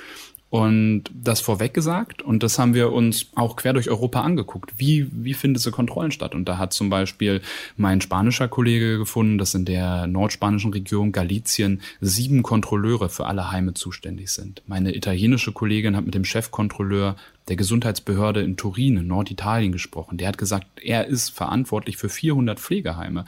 Und 0.53 1.05
das 1.15 1.41
vorweg 1.41 1.73
gesagt, 1.73 2.21
und 2.21 2.43
das 2.43 2.59
haben 2.59 2.75
wir 2.75 2.93
uns 2.93 3.31
auch 3.37 3.57
quer 3.57 3.73
durch 3.73 3.89
Europa 3.89 4.21
angeguckt. 4.21 4.75
Wie, 4.77 5.09
wie 5.11 5.33
finden 5.33 5.55
diese 5.55 5.71
Kontrollen 5.71 6.11
statt? 6.11 6.35
Und 6.35 6.47
da 6.47 6.59
hat 6.59 6.75
zum 6.75 6.91
Beispiel 6.91 7.41
mein 7.79 8.03
spanischer 8.03 8.49
Kollege 8.49 8.99
gefunden, 8.99 9.39
dass 9.39 9.55
in 9.55 9.65
der 9.65 10.07
nordspanischen 10.07 10.71
Region 10.75 11.11
Galicien 11.11 11.81
sieben 12.03 12.43
Kontrolleure 12.43 13.09
für 13.09 13.29
alle 13.29 13.51
Heime 13.51 13.73
zuständig 13.73 14.29
sind. 14.29 14.61
Meine 14.67 14.95
italienische 14.95 15.53
Kollegin 15.53 15.97
hat 15.97 16.05
mit 16.05 16.15
dem 16.15 16.27
Chefkontrolleur 16.27 17.17
der 17.49 17.57
Gesundheitsbehörde 17.57 18.43
in 18.43 18.57
Turin 18.57 18.97
in 18.97 19.07
Norditalien 19.07 19.73
gesprochen. 19.73 20.19
Der 20.19 20.29
hat 20.29 20.39
gesagt, 20.39 20.67
er 20.83 21.07
ist 21.07 21.31
verantwortlich 21.31 21.97
für 21.97 22.09
400 22.09 22.61
Pflegeheime. 22.61 23.25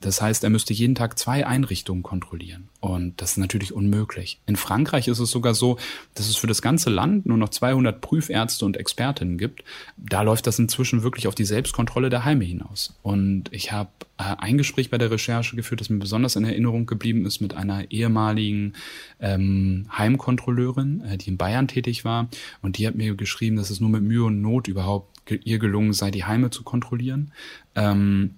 Das 0.00 0.20
heißt, 0.20 0.42
er 0.42 0.50
müsste 0.50 0.72
jeden 0.72 0.96
Tag 0.96 1.18
zwei 1.18 1.46
Einrichtungen 1.46 2.02
kontrollieren. 2.02 2.68
Und 2.80 3.20
das 3.20 3.32
ist 3.32 3.36
natürlich 3.38 3.72
unmöglich. 3.72 4.40
In 4.46 4.56
Frankreich 4.56 5.06
ist 5.06 5.20
es 5.20 5.30
sogar 5.30 5.54
so, 5.54 5.78
dass 6.14 6.28
es 6.28 6.36
für 6.36 6.48
das 6.48 6.60
ganze 6.60 6.90
Land 6.90 7.24
nur 7.26 7.36
noch 7.36 7.50
200 7.50 8.00
Prüfärzte 8.00 8.64
und 8.64 8.76
Expertinnen 8.76 9.38
gibt. 9.38 9.62
Da 9.96 10.22
läuft 10.22 10.48
das 10.48 10.58
inzwischen 10.58 11.04
wirklich 11.04 11.28
auf 11.28 11.36
die 11.36 11.44
Selbstkontrolle 11.44 12.10
der 12.10 12.24
Heime 12.24 12.44
hinaus. 12.44 12.98
Und 13.02 13.44
ich 13.52 13.70
habe 13.70 13.90
ein 14.16 14.58
Gespräch 14.58 14.90
bei 14.90 14.98
der 14.98 15.10
Recherche 15.10 15.56
geführt, 15.56 15.80
das 15.80 15.90
mir 15.90 15.98
besonders 15.98 16.36
in 16.36 16.44
Erinnerung 16.44 16.86
geblieben 16.86 17.26
ist, 17.26 17.40
mit 17.40 17.54
einer 17.54 17.90
ehemaligen 17.90 18.74
ähm, 19.20 19.86
Heimkontrolleurin, 19.96 21.02
äh, 21.02 21.18
die 21.18 21.30
in 21.30 21.36
Bayern 21.36 21.68
tätig 21.68 22.04
war. 22.04 22.28
Und 22.60 22.78
die 22.78 22.86
hat 22.86 22.94
mir 22.94 23.14
geschrieben, 23.14 23.56
dass 23.56 23.70
es 23.70 23.80
nur 23.80 23.90
mit 23.90 24.02
Mühe 24.02 24.24
und 24.24 24.40
Not 24.42 24.68
überhaupt 24.68 25.12
ihr 25.30 25.58
gelungen 25.58 25.92
sei, 25.92 26.10
die 26.10 26.24
Heime 26.24 26.50
zu 26.50 26.62
kontrollieren. 26.62 27.32
Ähm, 27.74 28.34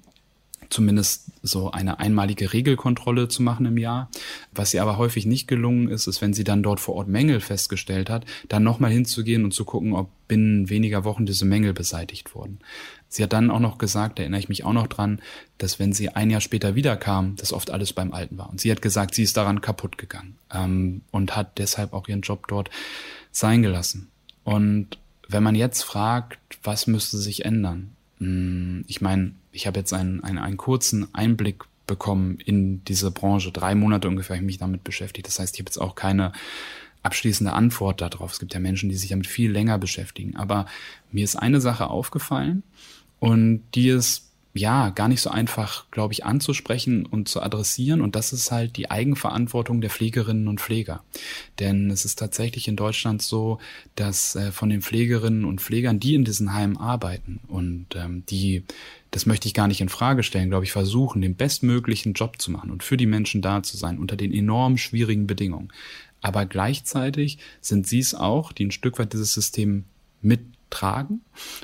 zumindest 0.70 1.30
so 1.42 1.70
eine 1.70 2.00
einmalige 2.00 2.52
Regelkontrolle 2.52 3.28
zu 3.28 3.42
machen 3.42 3.66
im 3.66 3.78
Jahr. 3.78 4.10
Was 4.52 4.74
ihr 4.74 4.82
aber 4.82 4.98
häufig 4.98 5.26
nicht 5.26 5.46
gelungen 5.46 5.88
ist, 5.88 6.06
ist, 6.06 6.20
wenn 6.20 6.34
sie 6.34 6.44
dann 6.44 6.62
dort 6.62 6.80
vor 6.80 6.94
Ort 6.96 7.08
Mängel 7.08 7.40
festgestellt 7.40 8.10
hat, 8.10 8.24
dann 8.48 8.62
nochmal 8.62 8.90
hinzugehen 8.90 9.44
und 9.44 9.52
zu 9.52 9.64
gucken, 9.64 9.92
ob 9.92 10.10
binnen 10.26 10.70
weniger 10.70 11.04
Wochen 11.04 11.26
diese 11.26 11.44
Mängel 11.44 11.74
beseitigt 11.74 12.34
wurden. 12.34 12.58
Sie 13.14 13.22
hat 13.22 13.32
dann 13.32 13.52
auch 13.52 13.60
noch 13.60 13.78
gesagt, 13.78 14.18
erinnere 14.18 14.40
ich 14.40 14.48
mich 14.48 14.64
auch 14.64 14.72
noch 14.72 14.88
dran, 14.88 15.20
dass 15.58 15.78
wenn 15.78 15.92
sie 15.92 16.08
ein 16.08 16.30
Jahr 16.30 16.40
später 16.40 16.74
wiederkam, 16.74 17.36
dass 17.36 17.52
oft 17.52 17.70
alles 17.70 17.92
beim 17.92 18.12
Alten 18.12 18.38
war. 18.38 18.50
Und 18.50 18.60
sie 18.60 18.72
hat 18.72 18.82
gesagt, 18.82 19.14
sie 19.14 19.22
ist 19.22 19.36
daran 19.36 19.60
kaputt 19.60 19.98
gegangen 19.98 20.34
ähm, 20.52 21.02
und 21.12 21.36
hat 21.36 21.58
deshalb 21.58 21.92
auch 21.92 22.08
ihren 22.08 22.22
Job 22.22 22.48
dort 22.48 22.70
sein 23.30 23.62
gelassen. 23.62 24.08
Und 24.42 24.98
wenn 25.28 25.44
man 25.44 25.54
jetzt 25.54 25.84
fragt, 25.84 26.40
was 26.64 26.88
müsste 26.88 27.18
sich 27.18 27.44
ändern? 27.44 27.92
Hm, 28.18 28.84
ich 28.88 29.00
meine, 29.00 29.30
ich 29.52 29.68
habe 29.68 29.78
jetzt 29.78 29.92
einen, 29.92 30.24
einen, 30.24 30.38
einen 30.38 30.56
kurzen 30.56 31.14
Einblick 31.14 31.62
bekommen 31.86 32.38
in 32.44 32.84
diese 32.84 33.12
Branche. 33.12 33.52
Drei 33.52 33.76
Monate 33.76 34.08
ungefähr 34.08 34.34
habe 34.34 34.44
ich 34.44 34.54
mich 34.54 34.58
damit 34.58 34.82
beschäftigt. 34.82 35.28
Das 35.28 35.38
heißt, 35.38 35.54
ich 35.54 35.60
habe 35.60 35.68
jetzt 35.68 35.78
auch 35.78 35.94
keine 35.94 36.32
abschließende 37.04 37.52
Antwort 37.52 38.00
darauf. 38.00 38.32
Es 38.32 38.40
gibt 38.40 38.54
ja 38.54 38.60
Menschen, 38.60 38.88
die 38.88 38.96
sich 38.96 39.10
damit 39.10 39.28
viel 39.28 39.52
länger 39.52 39.78
beschäftigen. 39.78 40.34
Aber 40.34 40.66
mir 41.12 41.22
ist 41.22 41.36
eine 41.36 41.60
Sache 41.60 41.86
aufgefallen 41.86 42.64
und 43.24 43.62
die 43.74 43.88
ist 43.88 44.24
ja, 44.56 44.90
gar 44.90 45.08
nicht 45.08 45.22
so 45.22 45.30
einfach, 45.30 45.90
glaube 45.90 46.12
ich, 46.12 46.24
anzusprechen 46.24 47.06
und 47.06 47.26
zu 47.26 47.42
adressieren. 47.42 48.02
Und 48.02 48.14
das 48.14 48.32
ist 48.32 48.52
halt 48.52 48.76
die 48.76 48.88
Eigenverantwortung 48.88 49.80
der 49.80 49.90
Pflegerinnen 49.90 50.46
und 50.46 50.60
Pfleger. 50.60 51.02
Denn 51.58 51.90
es 51.90 52.04
ist 52.04 52.20
tatsächlich 52.20 52.68
in 52.68 52.76
Deutschland 52.76 53.20
so, 53.20 53.58
dass 53.96 54.36
äh, 54.36 54.52
von 54.52 54.68
den 54.68 54.80
Pflegerinnen 54.80 55.44
und 55.44 55.60
Pflegern, 55.60 55.98
die 55.98 56.14
in 56.14 56.24
diesen 56.24 56.52
Heimen 56.52 56.76
arbeiten 56.76 57.40
und 57.48 57.86
ähm, 57.96 58.24
die, 58.26 58.62
das 59.10 59.26
möchte 59.26 59.48
ich 59.48 59.54
gar 59.54 59.68
nicht 59.68 59.80
in 59.80 59.88
Frage 59.88 60.22
stellen, 60.22 60.50
glaube 60.50 60.66
ich, 60.66 60.72
versuchen, 60.72 61.22
den 61.22 61.34
bestmöglichen 61.34 62.12
Job 62.12 62.40
zu 62.40 62.52
machen 62.52 62.70
und 62.70 62.84
für 62.84 62.98
die 62.98 63.06
Menschen 63.06 63.42
da 63.42 63.62
zu 63.62 63.76
sein 63.76 63.98
unter 63.98 64.16
den 64.16 64.32
enorm 64.32 64.76
schwierigen 64.76 65.26
Bedingungen. 65.26 65.72
Aber 66.20 66.46
gleichzeitig 66.46 67.38
sind 67.60 67.88
sie 67.88 68.00
es 68.00 68.14
auch, 68.14 68.52
die 68.52 68.66
ein 68.66 68.70
Stück 68.70 68.98
weit 68.98 69.14
dieses 69.14 69.32
System 69.32 69.84
mit 70.20 70.53
tragen. 70.74 71.20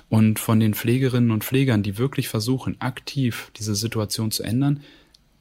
Und 0.09 0.38
von 0.38 0.61
den 0.61 0.75
Pflegerinnen 0.75 1.31
und 1.31 1.44
Pflegern, 1.44 1.83
die 1.83 1.99
wirklich 1.99 2.29
versuchen, 2.29 2.81
aktiv 2.81 3.51
diese 3.57 3.75
Situation 3.75 4.31
zu 4.31 4.42
ändern, 4.42 4.81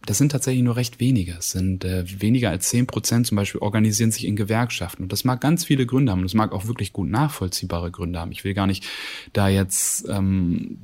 das 0.05 0.17
sind 0.17 0.32
tatsächlich 0.32 0.63
nur 0.63 0.75
recht 0.75 0.99
wenige. 0.99 1.34
Es 1.34 1.51
sind 1.51 1.84
äh, 1.84 2.03
weniger 2.21 2.49
als 2.49 2.69
zehn 2.69 2.88
Prozent 2.88 3.27
zum 3.27 3.36
Beispiel 3.36 3.62
organisieren 3.62 4.12
sich 4.12 4.25
in 4.25 4.36
Gewerkschaften. 4.36 5.03
Und 5.03 5.12
das 5.12 5.23
mag 5.23 5.41
ganz 5.41 5.65
viele 5.65 5.86
Gründe 5.86 6.12
haben. 6.12 6.21
Und 6.21 6.25
es 6.25 6.34
mag 6.34 6.51
auch 6.51 6.67
wirklich 6.67 6.93
gut 6.93 7.10
nachvollziehbare 7.10 7.91
Gründe 7.91 8.19
haben. 8.19 8.32
Ich 8.32 8.43
will 8.43 8.53
gar 8.53 8.65
nicht 8.65 8.86
da 9.34 9.49
jetzt 9.49 10.08
ähm, 10.08 10.77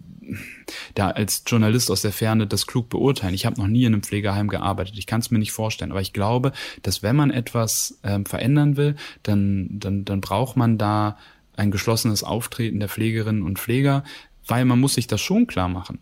da 0.95 1.12
als 1.12 1.43
Journalist 1.48 1.91
aus 1.91 2.02
der 2.02 2.12
Ferne 2.12 2.48
das 2.48 2.67
klug 2.67 2.89
beurteilen. 2.89 3.34
Ich 3.34 3.45
habe 3.45 3.60
noch 3.60 3.67
nie 3.67 3.86
in 3.86 3.93
einem 3.93 4.04
Pflegeheim 4.04 4.48
gearbeitet. 4.48 4.98
Ich 4.98 5.08
kann 5.08 5.21
es 5.21 5.32
mir 5.32 5.39
nicht 5.39 5.52
vorstellen. 5.52 5.91
Aber 5.91 6.02
ich 6.02 6.13
glaube, 6.13 6.52
dass 6.82 7.04
wenn 7.04 7.15
man 7.15 7.32
etwas 7.32 8.00
ähm, 8.04 8.26
verändern 8.26 8.76
will, 8.76 8.95
dann, 9.24 9.69
dann, 9.71 10.04
dann 10.06 10.21
braucht 10.21 10.58
man 10.58 10.78
da 10.78 11.17
ein 11.58 11.72
geschlossenes 11.72 12.24
Auftreten 12.24 12.80
der 12.80 12.89
Pflegerinnen 12.89 13.44
und 13.44 13.60
Pfleger, 13.60 14.04
weil 14.48 14.65
man 14.65 14.80
muss 14.80 14.96
sich 14.96 15.08
das 15.08 15.22
schon 15.22 15.48
klar 15.48 15.68
machen. 15.68 16.00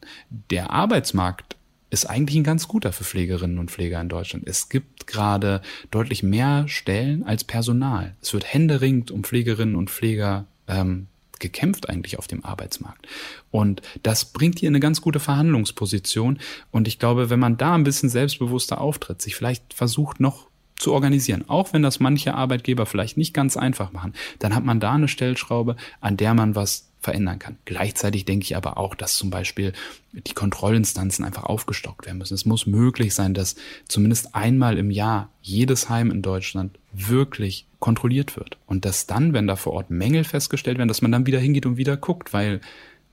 Der 0.49 0.71
Arbeitsmarkt 0.71 1.55
ist 1.89 2.09
eigentlich 2.09 2.37
ein 2.37 2.43
ganz 2.43 2.67
guter 2.67 2.91
für 2.91 3.03
Pflegerinnen 3.03 3.59
und 3.59 3.69
Pfleger 3.69 4.01
in 4.01 4.09
Deutschland. 4.09 4.47
Es 4.47 4.67
gibt 4.67 5.05
gerade 5.05 5.61
deutlich 5.91 6.23
mehr 6.23 6.67
Stellen 6.67 7.23
als 7.23 7.43
Personal. 7.43 8.15
Es 8.19 8.33
wird 8.33 8.51
händeringend 8.51 9.11
um 9.11 9.23
Pflegerinnen 9.23 9.75
und 9.75 9.91
Pfleger 9.91 10.45
ähm, 10.67 11.07
gekämpft 11.39 11.89
eigentlich 11.89 12.17
auf 12.17 12.25
dem 12.25 12.43
Arbeitsmarkt. 12.43 13.05
Und 13.51 13.81
das 14.01 14.25
bringt 14.25 14.63
ihr 14.63 14.69
eine 14.69 14.79
ganz 14.79 15.01
gute 15.01 15.19
Verhandlungsposition. 15.19 16.39
Und 16.71 16.87
ich 16.87 16.97
glaube, 16.97 17.29
wenn 17.29 17.39
man 17.39 17.57
da 17.57 17.75
ein 17.75 17.83
bisschen 17.83 18.09
selbstbewusster 18.09 18.81
auftritt, 18.81 19.21
sich 19.21 19.35
vielleicht 19.35 19.73
versucht, 19.73 20.19
noch 20.19 20.47
zu 20.83 20.93
organisieren, 20.93 21.45
auch 21.47 21.73
wenn 21.73 21.81
das 21.81 21.99
manche 21.99 22.33
Arbeitgeber 22.33 22.85
vielleicht 22.85 23.17
nicht 23.17 23.33
ganz 23.33 23.57
einfach 23.57 23.91
machen, 23.91 24.13
dann 24.39 24.53
hat 24.53 24.65
man 24.65 24.79
da 24.79 24.93
eine 24.93 25.07
Stellschraube, 25.07 25.75
an 26.01 26.17
der 26.17 26.33
man 26.33 26.55
was 26.55 26.89
verändern 26.99 27.39
kann. 27.39 27.57
Gleichzeitig 27.65 28.25
denke 28.25 28.43
ich 28.43 28.55
aber 28.55 28.77
auch, 28.77 28.95
dass 28.95 29.17
zum 29.17 29.29
Beispiel 29.29 29.73
die 30.13 30.33
Kontrollinstanzen 30.33 31.25
einfach 31.25 31.43
aufgestockt 31.43 32.05
werden 32.05 32.17
müssen. 32.17 32.33
Es 32.33 32.45
muss 32.45 32.65
möglich 32.65 33.13
sein, 33.13 33.33
dass 33.33 33.55
zumindest 33.87 34.35
einmal 34.35 34.77
im 34.77 34.89
Jahr 34.89 35.29
jedes 35.41 35.89
Heim 35.89 36.11
in 36.11 36.21
Deutschland 36.21 36.79
wirklich 36.93 37.67
kontrolliert 37.79 38.37
wird. 38.37 38.57
Und 38.65 38.85
dass 38.85 39.05
dann, 39.05 39.33
wenn 39.33 39.47
da 39.47 39.57
vor 39.57 39.73
Ort 39.73 39.89
Mängel 39.89 40.23
festgestellt 40.23 40.77
werden, 40.77 40.87
dass 40.87 41.01
man 41.01 41.11
dann 41.11 41.25
wieder 41.25 41.39
hingeht 41.39 41.65
und 41.65 41.77
wieder 41.77 41.97
guckt, 41.97 42.31
weil 42.31 42.61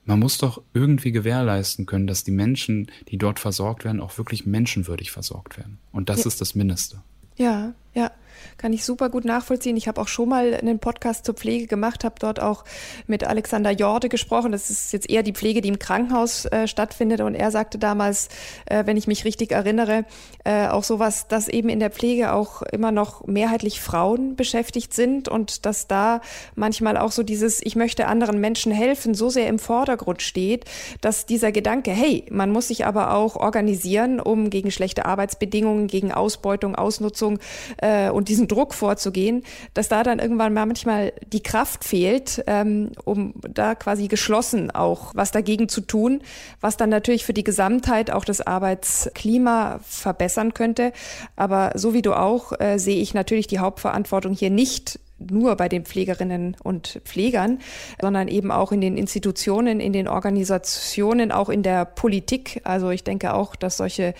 man 0.05 0.19
muss 0.19 0.37
doch 0.37 0.61
irgendwie 0.73 1.11
gewährleisten 1.11 1.85
können, 1.85 2.07
dass 2.07 2.23
die 2.23 2.31
Menschen, 2.31 2.89
die 3.09 3.17
dort 3.17 3.39
versorgt 3.39 3.83
werden, 3.83 4.01
auch 4.01 4.17
wirklich 4.17 4.45
menschenwürdig 4.45 5.11
versorgt 5.11 5.57
werden. 5.57 5.77
Und 5.91 6.09
das 6.09 6.19
ja. 6.19 6.27
ist 6.27 6.41
das 6.41 6.55
Mindeste. 6.55 7.01
Ja, 7.41 7.73
ja. 7.95 8.11
Kann 8.61 8.73
ich 8.73 8.85
super 8.85 9.09
gut 9.09 9.25
nachvollziehen. 9.25 9.75
Ich 9.75 9.87
habe 9.87 9.99
auch 9.99 10.07
schon 10.07 10.29
mal 10.29 10.53
einen 10.53 10.77
Podcast 10.77 11.25
zur 11.25 11.33
Pflege 11.33 11.65
gemacht, 11.65 12.03
habe 12.03 12.13
dort 12.19 12.39
auch 12.39 12.63
mit 13.07 13.23
Alexander 13.23 13.71
Jorde 13.71 14.07
gesprochen. 14.07 14.51
Das 14.51 14.69
ist 14.69 14.93
jetzt 14.93 15.09
eher 15.09 15.23
die 15.23 15.33
Pflege, 15.33 15.61
die 15.61 15.69
im 15.69 15.79
Krankenhaus 15.79 16.45
äh, 16.45 16.67
stattfindet. 16.67 17.21
Und 17.21 17.33
er 17.33 17.49
sagte 17.49 17.79
damals, 17.79 18.29
äh, 18.67 18.85
wenn 18.85 18.97
ich 18.97 19.07
mich 19.07 19.25
richtig 19.25 19.51
erinnere, 19.51 20.05
äh, 20.43 20.67
auch 20.67 20.83
sowas, 20.83 21.27
dass 21.27 21.47
eben 21.47 21.69
in 21.69 21.79
der 21.79 21.89
Pflege 21.89 22.33
auch 22.33 22.61
immer 22.61 22.91
noch 22.91 23.25
mehrheitlich 23.25 23.81
Frauen 23.81 24.35
beschäftigt 24.35 24.93
sind 24.93 25.27
und 25.27 25.65
dass 25.65 25.87
da 25.87 26.21
manchmal 26.53 26.97
auch 26.97 27.11
so 27.11 27.23
dieses, 27.23 27.65
ich 27.65 27.75
möchte 27.75 28.05
anderen 28.05 28.39
Menschen 28.39 28.71
helfen, 28.71 29.15
so 29.15 29.29
sehr 29.29 29.47
im 29.47 29.57
Vordergrund 29.57 30.21
steht, 30.21 30.65
dass 31.01 31.25
dieser 31.25 31.51
Gedanke, 31.51 31.89
hey, 31.89 32.25
man 32.29 32.51
muss 32.51 32.67
sich 32.67 32.85
aber 32.85 33.15
auch 33.15 33.37
organisieren, 33.37 34.19
um 34.19 34.51
gegen 34.51 34.69
schlechte 34.69 35.07
Arbeitsbedingungen, 35.07 35.87
gegen 35.87 36.11
Ausbeutung, 36.11 36.75
Ausnutzung 36.75 37.39
äh, 37.77 38.11
und 38.11 38.29
diesen 38.29 38.50
Druck 38.51 38.73
vorzugehen, 38.73 39.43
dass 39.73 39.87
da 39.87 40.03
dann 40.03 40.19
irgendwann 40.19 40.53
mal 40.53 40.65
manchmal 40.65 41.13
die 41.25 41.43
Kraft 41.43 41.83
fehlt, 41.83 42.43
ähm, 42.47 42.91
um 43.05 43.33
da 43.41 43.75
quasi 43.75 44.07
geschlossen 44.07 44.71
auch 44.71 45.13
was 45.15 45.31
dagegen 45.31 45.69
zu 45.69 45.81
tun, 45.81 46.21
was 46.59 46.77
dann 46.77 46.89
natürlich 46.89 47.25
für 47.25 47.33
die 47.33 47.43
Gesamtheit 47.43 48.11
auch 48.11 48.25
das 48.25 48.41
Arbeitsklima 48.41 49.79
verbessern 49.83 50.53
könnte. 50.53 50.91
Aber 51.35 51.71
so 51.75 51.93
wie 51.93 52.01
du 52.01 52.13
auch, 52.13 52.53
äh, 52.59 52.77
sehe 52.77 53.01
ich 53.01 53.13
natürlich 53.13 53.47
die 53.47 53.59
Hauptverantwortung 53.59 54.33
hier 54.33 54.49
nicht 54.49 54.99
nur 55.29 55.55
bei 55.55 55.69
den 55.69 55.85
Pflegerinnen 55.85 56.57
und 56.63 57.01
Pflegern, 57.05 57.59
sondern 58.01 58.27
eben 58.27 58.51
auch 58.51 58.71
in 58.71 58.81
den 58.81 58.97
Institutionen, 58.97 59.79
in 59.79 59.93
den 59.93 60.07
Organisationen, 60.07 61.31
auch 61.31 61.49
in 61.49 61.63
der 61.63 61.85
Politik. 61.85 62.61
Also 62.63 62.89
ich 62.89 63.03
denke 63.03 63.33
auch, 63.33 63.55
dass 63.55 63.77
solche 63.77 64.13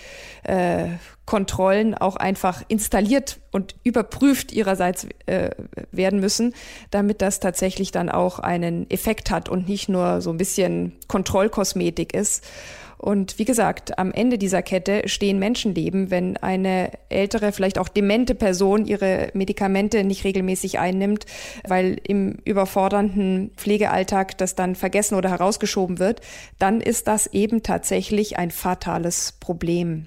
äh, 0.44 0.86
Kontrollen 1.24 1.94
auch 1.94 2.16
einfach 2.16 2.62
installiert 2.68 3.38
und 3.52 3.76
überprüft 3.84 4.52
ihrerseits 4.52 5.06
äh, 5.26 5.50
werden 5.92 6.20
müssen, 6.20 6.54
damit 6.90 7.22
das 7.22 7.40
tatsächlich 7.40 7.92
dann 7.92 8.08
auch 8.08 8.38
einen 8.38 8.90
Effekt 8.90 9.30
hat 9.30 9.48
und 9.48 9.68
nicht 9.68 9.88
nur 9.88 10.20
so 10.20 10.30
ein 10.30 10.36
bisschen 10.36 10.92
Kontrollkosmetik 11.06 12.14
ist. 12.14 12.44
Und 13.02 13.40
wie 13.40 13.44
gesagt, 13.44 13.98
am 13.98 14.12
Ende 14.12 14.38
dieser 14.38 14.62
Kette 14.62 15.08
stehen 15.08 15.40
Menschenleben, 15.40 16.12
wenn 16.12 16.36
eine 16.36 16.92
ältere, 17.08 17.50
vielleicht 17.50 17.78
auch 17.78 17.88
demente 17.88 18.36
Person 18.36 18.86
ihre 18.86 19.28
Medikamente 19.34 20.04
nicht 20.04 20.22
regelmäßig 20.22 20.78
einnimmt, 20.78 21.26
weil 21.66 22.00
im 22.04 22.38
überfordernden 22.44 23.50
Pflegealltag 23.56 24.38
das 24.38 24.54
dann 24.54 24.76
vergessen 24.76 25.16
oder 25.16 25.30
herausgeschoben 25.30 25.98
wird, 25.98 26.20
dann 26.60 26.80
ist 26.80 27.08
das 27.08 27.26
eben 27.26 27.64
tatsächlich 27.64 28.38
ein 28.38 28.52
fatales 28.52 29.32
Problem. 29.40 30.06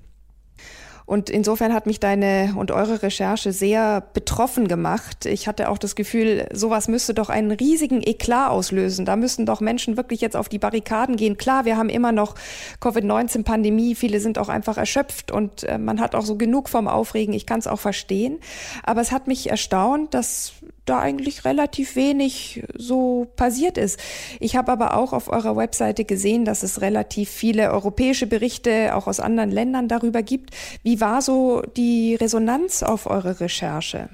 Und 1.05 1.29
insofern 1.29 1.73
hat 1.73 1.85
mich 1.85 1.99
deine 1.99 2.53
und 2.55 2.71
eure 2.71 3.03
Recherche 3.03 3.51
sehr 3.51 4.01
betroffen 4.13 4.67
gemacht. 4.67 5.25
Ich 5.25 5.47
hatte 5.47 5.69
auch 5.69 5.77
das 5.77 5.95
Gefühl, 5.95 6.47
sowas 6.51 6.87
müsste 6.87 7.13
doch 7.13 7.29
einen 7.29 7.51
riesigen 7.51 8.01
Eklat 8.01 8.49
auslösen. 8.49 9.05
Da 9.05 9.15
müssten 9.15 9.45
doch 9.45 9.61
Menschen 9.61 9.97
wirklich 9.97 10.21
jetzt 10.21 10.35
auf 10.35 10.49
die 10.49 10.57
Barrikaden 10.57 11.15
gehen. 11.15 11.37
Klar, 11.37 11.65
wir 11.65 11.77
haben 11.77 11.89
immer 11.89 12.11
noch 12.11 12.35
Covid-19-Pandemie. 12.79 13.93
Viele 13.93 14.19
sind 14.19 14.39
auch 14.39 14.49
einfach 14.49 14.77
erschöpft 14.77 15.31
und 15.31 15.63
äh, 15.63 15.77
man 15.77 15.99
hat 15.99 16.15
auch 16.15 16.25
so 16.25 16.37
genug 16.37 16.69
vom 16.69 16.87
Aufregen. 16.87 17.35
Ich 17.35 17.45
kann 17.45 17.59
es 17.59 17.67
auch 17.67 17.79
verstehen. 17.79 18.39
Aber 18.83 19.01
es 19.01 19.11
hat 19.11 19.27
mich 19.27 19.49
erstaunt, 19.51 20.15
dass 20.15 20.53
da 20.85 20.99
eigentlich 20.99 21.45
relativ 21.45 21.95
wenig 21.95 22.63
so 22.77 23.27
passiert 23.35 23.77
ist. 23.77 23.99
Ich 24.39 24.55
habe 24.55 24.71
aber 24.71 24.95
auch 24.95 25.13
auf 25.13 25.29
eurer 25.29 25.55
Webseite 25.57 26.05
gesehen, 26.05 26.45
dass 26.45 26.63
es 26.63 26.81
relativ 26.81 27.29
viele 27.29 27.71
europäische 27.71 28.27
Berichte 28.27 28.95
auch 28.95 29.07
aus 29.07 29.19
anderen 29.19 29.51
Ländern 29.51 29.87
darüber 29.87 30.21
gibt. 30.23 30.51
Wie 30.83 31.01
war 31.01 31.21
so 31.21 31.63
die 31.75 32.15
Resonanz 32.15 32.83
auf 32.83 33.07
eure 33.07 33.39
Recherche? 33.39 34.09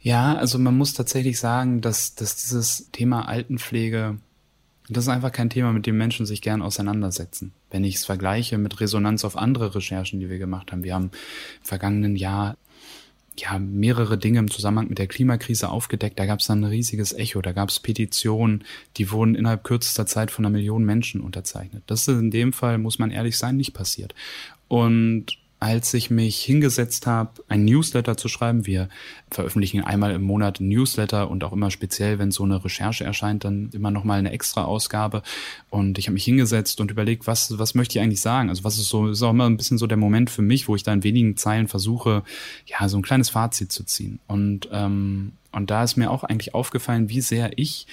Ja, 0.00 0.34
also 0.34 0.58
man 0.58 0.76
muss 0.76 0.92
tatsächlich 0.92 1.40
sagen, 1.40 1.80
dass, 1.80 2.14
dass 2.14 2.36
dieses 2.36 2.90
Thema 2.92 3.26
Altenpflege, 3.26 4.18
das 4.90 5.04
ist 5.04 5.08
einfach 5.08 5.32
kein 5.32 5.48
Thema, 5.48 5.72
mit 5.72 5.86
dem 5.86 5.96
Menschen 5.96 6.26
sich 6.26 6.42
gern 6.42 6.60
auseinandersetzen. 6.60 7.54
Wenn 7.70 7.84
ich 7.84 7.96
es 7.96 8.04
vergleiche 8.04 8.58
mit 8.58 8.80
Resonanz 8.80 9.24
auf 9.24 9.36
andere 9.36 9.74
Recherchen, 9.74 10.20
die 10.20 10.28
wir 10.28 10.38
gemacht 10.38 10.72
haben. 10.72 10.84
Wir 10.84 10.94
haben 10.94 11.04
im 11.04 11.66
vergangenen 11.66 12.16
Jahr 12.16 12.58
ja, 13.38 13.58
mehrere 13.58 14.16
Dinge 14.18 14.38
im 14.38 14.50
Zusammenhang 14.50 14.88
mit 14.88 14.98
der 14.98 15.06
Klimakrise 15.06 15.68
aufgedeckt. 15.68 16.18
Da 16.18 16.26
gab 16.26 16.40
es 16.40 16.46
dann 16.46 16.60
ein 16.60 16.70
riesiges 16.70 17.12
Echo, 17.12 17.42
da 17.42 17.52
gab 17.52 17.68
es 17.68 17.80
Petitionen, 17.80 18.64
die 18.96 19.10
wurden 19.10 19.34
innerhalb 19.34 19.64
kürzester 19.64 20.06
Zeit 20.06 20.30
von 20.30 20.44
einer 20.44 20.52
Million 20.52 20.84
Menschen 20.84 21.20
unterzeichnet. 21.20 21.82
Das 21.86 22.06
ist 22.06 22.18
in 22.18 22.30
dem 22.30 22.52
Fall, 22.52 22.78
muss 22.78 22.98
man 22.98 23.10
ehrlich 23.10 23.36
sein, 23.36 23.56
nicht 23.56 23.74
passiert. 23.74 24.14
Und 24.68 25.38
als 25.64 25.94
ich 25.94 26.10
mich 26.10 26.42
hingesetzt 26.42 27.06
habe, 27.06 27.42
ein 27.48 27.64
Newsletter 27.64 28.18
zu 28.18 28.28
schreiben. 28.28 28.66
Wir 28.66 28.90
veröffentlichen 29.30 29.82
einmal 29.82 30.12
im 30.12 30.20
Monat 30.20 30.60
ein 30.60 30.68
Newsletter 30.68 31.30
und 31.30 31.42
auch 31.42 31.54
immer 31.54 31.70
speziell, 31.70 32.18
wenn 32.18 32.30
so 32.30 32.44
eine 32.44 32.62
Recherche 32.62 33.04
erscheint, 33.04 33.44
dann 33.44 33.70
immer 33.72 33.90
noch 33.90 34.04
mal 34.04 34.18
eine 34.18 34.30
extra 34.30 34.64
Ausgabe. 34.64 35.22
Und 35.70 35.96
ich 35.96 36.06
habe 36.06 36.12
mich 36.12 36.24
hingesetzt 36.26 36.82
und 36.82 36.90
überlegt, 36.90 37.26
was 37.26 37.58
was 37.58 37.74
möchte 37.74 37.98
ich 37.98 38.04
eigentlich 38.04 38.20
sagen? 38.20 38.50
Also 38.50 38.62
was 38.62 38.76
ist 38.76 38.90
so 38.90 39.08
ist 39.08 39.22
auch 39.22 39.30
immer 39.30 39.46
ein 39.46 39.56
bisschen 39.56 39.78
so 39.78 39.86
der 39.86 39.96
Moment 39.96 40.28
für 40.28 40.42
mich, 40.42 40.68
wo 40.68 40.76
ich 40.76 40.82
da 40.82 40.92
in 40.92 41.02
wenigen 41.02 41.38
Zeilen 41.38 41.66
versuche, 41.66 42.24
ja 42.66 42.86
so 42.86 42.98
ein 42.98 43.02
kleines 43.02 43.30
Fazit 43.30 43.72
zu 43.72 43.84
ziehen. 43.84 44.20
Und 44.26 44.68
ähm, 44.70 45.32
und 45.54 45.70
da 45.70 45.84
ist 45.84 45.96
mir 45.96 46.10
auch 46.10 46.24
eigentlich 46.24 46.52
aufgefallen, 46.52 47.08
wie 47.08 47.20
sehr 47.20 47.52
ich 47.56 47.86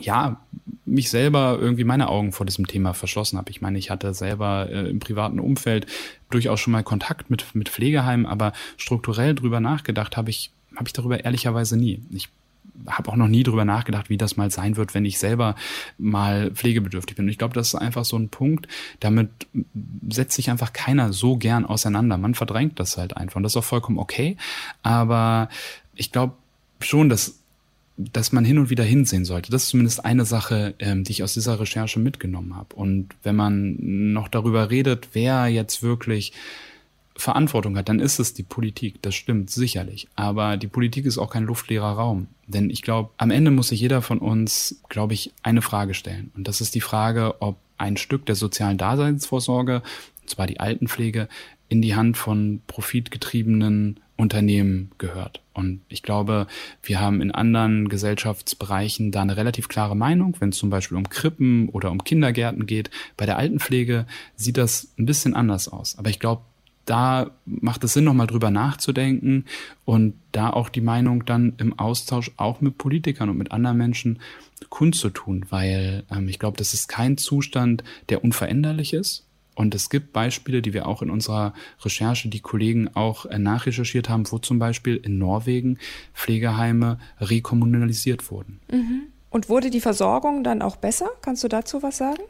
ja, 0.00 0.40
mich 0.84 1.10
selber 1.10 1.58
irgendwie 1.60 1.84
meine 1.84 2.08
Augen 2.08 2.32
vor 2.32 2.46
diesem 2.46 2.66
Thema 2.66 2.94
verschlossen 2.94 3.38
habe. 3.38 3.50
Ich 3.50 3.60
meine, 3.60 3.78
ich 3.78 3.90
hatte 3.90 4.14
selber 4.14 4.68
äh, 4.70 4.88
im 4.88 5.00
privaten 5.00 5.38
Umfeld 5.38 5.86
durchaus 6.30 6.60
schon 6.60 6.72
mal 6.72 6.82
Kontakt 6.82 7.30
mit, 7.30 7.54
mit 7.54 7.68
Pflegeheimen, 7.68 8.26
aber 8.26 8.52
strukturell 8.76 9.34
drüber 9.34 9.60
nachgedacht 9.60 10.16
habe 10.16 10.30
ich, 10.30 10.50
habe 10.74 10.88
ich 10.88 10.92
darüber 10.92 11.24
ehrlicherweise 11.24 11.76
nie. 11.76 12.00
Ich 12.10 12.28
habe 12.86 13.10
auch 13.10 13.16
noch 13.16 13.28
nie 13.28 13.42
drüber 13.42 13.64
nachgedacht, 13.64 14.08
wie 14.08 14.16
das 14.16 14.36
mal 14.36 14.50
sein 14.50 14.76
wird, 14.76 14.94
wenn 14.94 15.04
ich 15.04 15.18
selber 15.18 15.56
mal 15.98 16.50
pflegebedürftig 16.52 17.16
bin. 17.16 17.26
Und 17.26 17.30
ich 17.30 17.38
glaube, 17.38 17.54
das 17.54 17.68
ist 17.68 17.74
einfach 17.74 18.04
so 18.04 18.16
ein 18.16 18.28
Punkt, 18.28 18.68
damit 19.00 19.30
setzt 20.08 20.36
sich 20.36 20.50
einfach 20.50 20.72
keiner 20.72 21.12
so 21.12 21.36
gern 21.36 21.64
auseinander. 21.64 22.18
Man 22.18 22.34
verdrängt 22.34 22.78
das 22.78 22.96
halt 22.96 23.16
einfach. 23.16 23.36
Und 23.36 23.42
das 23.42 23.52
ist 23.52 23.56
auch 23.56 23.64
vollkommen 23.64 23.98
okay. 23.98 24.36
Aber 24.82 25.48
ich 25.94 26.12
glaube 26.12 26.34
schon, 26.80 27.08
dass 27.08 27.40
dass 27.98 28.30
man 28.30 28.44
hin 28.44 28.58
und 28.58 28.70
wieder 28.70 28.84
hinsehen 28.84 29.24
sollte. 29.24 29.50
Das 29.50 29.64
ist 29.64 29.70
zumindest 29.70 30.04
eine 30.04 30.24
Sache, 30.24 30.74
ähm, 30.78 31.02
die 31.02 31.12
ich 31.12 31.22
aus 31.24 31.34
dieser 31.34 31.58
Recherche 31.58 31.98
mitgenommen 31.98 32.54
habe. 32.54 32.74
Und 32.76 33.08
wenn 33.24 33.34
man 33.34 33.76
noch 34.12 34.28
darüber 34.28 34.70
redet, 34.70 35.08
wer 35.12 35.48
jetzt 35.48 35.82
wirklich 35.82 36.32
Verantwortung 37.16 37.76
hat, 37.76 37.88
dann 37.88 37.98
ist 37.98 38.20
es 38.20 38.32
die 38.32 38.44
Politik. 38.44 39.02
Das 39.02 39.16
stimmt 39.16 39.50
sicherlich. 39.50 40.06
Aber 40.14 40.56
die 40.56 40.68
Politik 40.68 41.04
ist 41.04 41.18
auch 41.18 41.30
kein 41.30 41.42
luftleerer 41.42 41.92
Raum. 41.92 42.28
Denn 42.46 42.70
ich 42.70 42.82
glaube, 42.82 43.10
am 43.18 43.32
Ende 43.32 43.50
muss 43.50 43.68
sich 43.68 43.80
jeder 43.80 44.00
von 44.00 44.18
uns, 44.18 44.80
glaube 44.88 45.14
ich, 45.14 45.32
eine 45.42 45.60
Frage 45.60 45.94
stellen. 45.94 46.30
Und 46.36 46.46
das 46.46 46.60
ist 46.60 46.76
die 46.76 46.80
Frage, 46.80 47.42
ob 47.42 47.56
ein 47.78 47.96
Stück 47.96 48.26
der 48.26 48.36
sozialen 48.36 48.78
Daseinsvorsorge, 48.78 49.82
und 50.22 50.30
zwar 50.30 50.46
die 50.46 50.60
Altenpflege, 50.60 51.28
in 51.68 51.82
die 51.82 51.96
Hand 51.96 52.16
von 52.16 52.62
profitgetriebenen 52.68 54.00
Unternehmen 54.18 54.90
gehört. 54.98 55.40
Und 55.54 55.80
ich 55.88 56.02
glaube, 56.02 56.48
wir 56.82 57.00
haben 57.00 57.20
in 57.20 57.30
anderen 57.30 57.88
Gesellschaftsbereichen 57.88 59.12
da 59.12 59.22
eine 59.22 59.36
relativ 59.36 59.68
klare 59.68 59.96
Meinung, 59.96 60.36
wenn 60.40 60.50
es 60.50 60.58
zum 60.58 60.70
Beispiel 60.70 60.98
um 60.98 61.08
Krippen 61.08 61.68
oder 61.68 61.90
um 61.92 62.02
Kindergärten 62.02 62.66
geht. 62.66 62.90
Bei 63.16 63.26
der 63.26 63.38
Altenpflege 63.38 64.06
sieht 64.34 64.56
das 64.56 64.92
ein 64.98 65.06
bisschen 65.06 65.34
anders 65.34 65.68
aus. 65.68 65.96
Aber 65.98 66.10
ich 66.10 66.18
glaube, 66.18 66.42
da 66.84 67.30
macht 67.44 67.84
es 67.84 67.92
Sinn, 67.92 68.04
nochmal 68.04 68.26
drüber 68.26 68.50
nachzudenken 68.50 69.44
und 69.84 70.14
da 70.32 70.50
auch 70.50 70.68
die 70.68 70.80
Meinung 70.80 71.24
dann 71.24 71.52
im 71.58 71.78
Austausch 71.78 72.32
auch 72.38 72.60
mit 72.60 72.78
Politikern 72.78 73.28
und 73.28 73.36
mit 73.36 73.52
anderen 73.52 73.76
Menschen 73.76 74.18
kundzutun, 74.70 75.46
weil 75.50 76.04
ähm, 76.10 76.28
ich 76.28 76.38
glaube, 76.38 76.56
das 76.56 76.74
ist 76.74 76.88
kein 76.88 77.18
Zustand, 77.18 77.84
der 78.08 78.24
unveränderlich 78.24 78.94
ist. 78.94 79.27
Und 79.58 79.74
es 79.74 79.90
gibt 79.90 80.12
Beispiele, 80.12 80.62
die 80.62 80.72
wir 80.72 80.86
auch 80.86 81.02
in 81.02 81.10
unserer 81.10 81.52
Recherche, 81.82 82.28
die 82.28 82.38
Kollegen 82.38 82.94
auch 82.94 83.26
äh, 83.26 83.40
nachrecherchiert 83.40 84.08
haben, 84.08 84.30
wo 84.30 84.38
zum 84.38 84.60
Beispiel 84.60 84.94
in 84.94 85.18
Norwegen 85.18 85.78
Pflegeheime 86.14 87.00
rekommunalisiert 87.20 88.30
wurden. 88.30 88.60
Mhm. 88.70 89.08
Und 89.30 89.48
wurde 89.48 89.70
die 89.70 89.80
Versorgung 89.80 90.44
dann 90.44 90.62
auch 90.62 90.76
besser? 90.76 91.08
Kannst 91.22 91.42
du 91.42 91.48
dazu 91.48 91.82
was 91.82 91.96
sagen? 91.96 92.22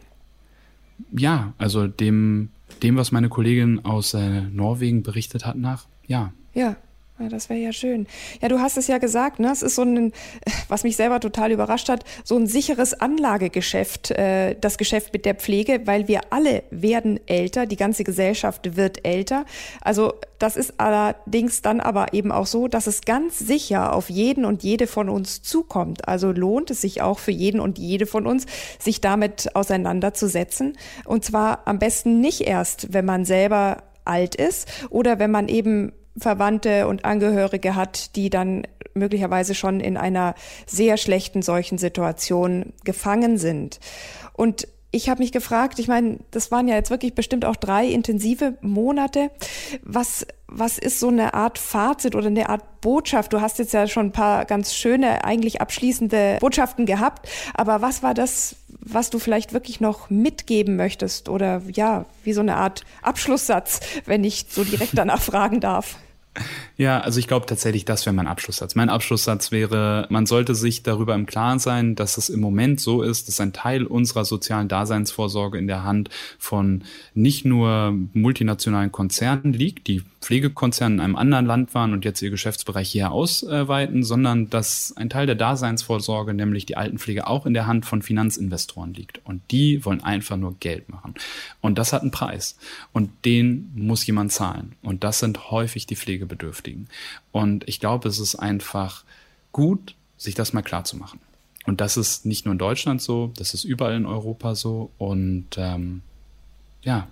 Ja, 1.13 1.53
also 1.59 1.87
dem 1.87 2.49
dem, 2.83 2.97
was 2.97 3.13
meine 3.13 3.29
Kollegin 3.29 3.85
aus 3.85 4.15
äh, 4.15 4.41
Norwegen 4.41 5.03
berichtet 5.03 5.45
hat, 5.45 5.57
nach, 5.57 5.85
ja. 6.07 6.33
Ja. 6.55 6.77
Ja, 7.21 7.29
das 7.29 7.49
wäre 7.49 7.59
ja 7.59 7.73
schön. 7.73 8.07
Ja, 8.41 8.49
du 8.49 8.61
hast 8.61 8.77
es 8.77 8.87
ja 8.87 8.99
gesagt, 8.99 9.41
ne? 9.41 9.51
Es 9.51 9.63
ist 9.63 9.75
so 9.75 9.83
ein, 9.83 10.13
was 10.69 10.85
mich 10.85 10.95
selber 10.97 11.19
total 11.19 11.51
überrascht 11.51 11.89
hat, 11.89 12.05
so 12.23 12.37
ein 12.37 12.47
sicheres 12.47 12.95
Anlagegeschäft, 12.95 14.13
äh, 14.13 14.55
das 14.61 14.79
Geschäft 14.79 15.13
mit 15.13 15.25
der 15.25 15.35
Pflege, 15.35 15.81
weil 15.85 16.07
wir 16.07 16.21
alle 16.31 16.63
werden 16.71 17.19
älter, 17.27 17.67
die 17.67 17.77
ganze 17.77 18.05
Gesellschaft 18.05 18.77
wird 18.77 19.05
älter. 19.05 19.47
Also 19.81 20.15
das 20.39 20.57
ist 20.57 20.75
allerdings 20.79 21.61
dann 21.61 21.81
aber 21.81 22.13
eben 22.13 22.31
auch 22.31 22.47
so, 22.47 22.69
dass 22.69 22.87
es 22.87 23.01
ganz 23.01 23.41
sicher 23.41 23.95
auf 23.95 24.11
jeden 24.11 24.45
und 24.45 24.63
jede 24.63 24.87
von 24.87 25.09
uns 25.09 25.43
zukommt. 25.43 26.07
Also 26.07 26.31
lohnt 26.31 26.71
es 26.71 26.83
sich 26.83 27.03
auch 27.03 27.19
für 27.19 27.33
jeden 27.33 27.59
und 27.59 27.79
jede 27.79 28.07
von 28.07 28.29
uns, 28.29 28.47
sich 28.79 29.01
damit 29.01 29.57
auseinanderzusetzen. 29.57 30.79
Und 31.05 31.25
zwar 31.25 31.67
am 31.67 31.81
besten 31.81 32.21
nicht 32.21 32.43
erst, 32.43 32.93
wenn 32.93 33.05
man 33.05 33.25
selber 33.25 33.83
alt 34.05 34.37
ist 34.37 34.69
oder 34.91 35.19
wenn 35.19 35.31
man 35.31 35.49
eben 35.49 35.93
Verwandte 36.21 36.87
und 36.89 37.05
Angehörige 37.05 37.75
hat, 37.75 38.17
die 38.17 38.31
dann 38.31 38.67
möglicherweise 38.95 39.55
schon 39.55 39.81
in 39.81 39.97
einer 39.97 40.35
sehr 40.67 40.97
schlechten 40.97 41.43
solchen 41.43 41.79
Situation 41.79 42.73
gefangen 42.85 43.39
sind. 43.39 43.81
Und 44.33 44.69
ich 44.91 45.11
habe 45.11 45.23
mich 45.23 45.33
gefragt, 45.33 45.79
ich 45.79 45.89
meine, 45.89 46.19
das 46.31 46.51
waren 46.51 46.67
ja 46.67 46.75
jetzt 46.75 46.91
wirklich 46.91 47.15
bestimmt 47.15 47.45
auch 47.45 47.57
drei 47.57 47.87
intensive 47.87 48.55
Monate. 48.63 49.31
Was, 49.83 50.27
was 50.47 50.79
ist 50.79 50.99
so 50.99 51.09
eine 51.09 51.35
Art 51.35 51.59
Fazit 51.59 52.15
oder 52.15 52.29
eine 52.29 52.49
Art 52.49 52.81
Botschaft? 52.81 53.35
Du 53.35 53.43
hast 53.43 53.59
jetzt 53.59 53.75
ja 53.75 53.87
schon 53.87 54.07
ein 54.07 54.13
paar 54.13 54.47
ganz 54.47 54.75
schöne, 54.75 55.25
eigentlich 55.25 55.61
abschließende 55.61 56.39
Botschaften 56.41 56.87
gehabt, 56.87 57.29
aber 57.53 57.83
was 57.83 58.03
war 58.03 58.15
das, 58.15 58.57
was 58.81 59.11
du 59.11 59.19
vielleicht 59.19 59.53
wirklich 59.53 59.81
noch 59.81 60.09
mitgeben 60.09 60.77
möchtest 60.77 61.29
oder 61.29 61.61
ja, 61.71 62.07
wie 62.25 62.33
so 62.33 62.41
eine 62.41 62.57
Art 62.57 62.85
Abschlusssatz, 63.03 63.81
wenn 64.07 64.25
ich 64.25 64.47
so 64.49 64.65
direkt 64.65 64.97
danach 64.97 65.21
fragen 65.31 65.61
darf? 65.61 65.99
Ja, 66.77 67.01
also 67.01 67.19
ich 67.19 67.27
glaube 67.27 67.47
tatsächlich, 67.47 67.85
das 67.85 68.07
wäre 68.07 68.15
mein 68.15 68.27
Abschlusssatz. 68.27 68.75
Mein 68.75 68.89
Abschlusssatz 68.89 69.51
wäre, 69.51 70.07
man 70.11 70.27
sollte 70.27 70.55
sich 70.55 70.83
darüber 70.83 71.15
im 71.15 71.27
Klaren 71.27 71.59
sein, 71.59 71.95
dass 71.95 72.17
es 72.19 72.29
im 72.29 72.41
Moment 72.41 72.81
so 72.81 73.03
ist, 73.03 73.29
dass 73.29 73.41
ein 73.41 73.53
Teil 73.53 73.85
unserer 73.85 74.25
sozialen 74.25 74.69
Daseinsvorsorge 74.69 75.59
in 75.59 75.67
der 75.67 75.85
Hand 75.85 76.11
von 76.39 76.85
nicht 77.15 77.45
nur 77.45 77.95
multinationalen 78.13 78.93
Konzernen 78.93 79.53
liegt, 79.53 79.89
die 79.89 80.03
Pflegekonzerne 80.21 80.97
in 80.97 81.01
einem 81.01 81.17
anderen 81.17 81.47
Land 81.47 81.75
waren 81.75 81.93
und 81.93 82.05
jetzt 82.05 82.21
ihr 82.23 82.31
Geschäftsbereich 82.31 82.91
hier 82.91 83.13
ausweiten, 83.13 84.03
sondern 84.03 84.51
dass 84.51 84.93
ein 84.97 85.11
Teil 85.11 85.27
der 85.27 85.37
Daseinsvorsorge, 85.37 86.35
nämlich 86.35 86.67
die 86.67 86.77
Altenpflege, 86.77 87.27
auch 87.27 87.47
in 87.47 87.55
der 87.55 87.67
Hand 87.67 87.87
von 87.87 88.03
Finanzinvestoren 88.03 88.95
liegt. 88.95 89.25
Und 89.25 89.43
die 89.51 89.85
wollen 89.85 90.03
einfach 90.03 90.37
nur 90.37 90.57
Geld 90.59 90.89
machen. 90.89 91.15
Und 91.61 91.79
das 91.79 91.93
hat 91.93 92.03
einen 92.03 92.11
Preis. 92.11 92.59
Und 92.93 93.11
den 93.25 93.71
muss 93.75 94.07
jemand 94.07 94.33
zahlen. 94.33 94.75
Und 94.83 95.05
das 95.05 95.21
sind 95.21 95.51
häufig 95.51 95.87
die 95.87 95.97
Pflegebedürftigen. 95.97 96.89
Und 97.31 97.69
ich 97.69 97.79
glaube, 97.79 98.09
es 98.09 98.19
ist 98.19 98.35
einfach 98.35 99.05
gut, 99.53 99.95
sich 100.17 100.35
das 100.35 100.53
mal 100.53 100.63
klar 100.63 100.85
zu 100.85 100.97
machen. 100.97 101.21
Und 101.65 101.81
das 101.81 101.97
ist 101.97 102.27
nicht 102.27 102.45
nur 102.45 102.53
in 102.53 102.59
Deutschland 102.59 103.03
so, 103.03 103.31
das 103.37 103.55
ist 103.55 103.65
überall 103.65 103.95
in 103.95 104.07
Europa 104.07 104.55
so. 104.55 104.91
Und 104.99 105.47
ähm, 105.59 106.03
ja, 106.83 107.09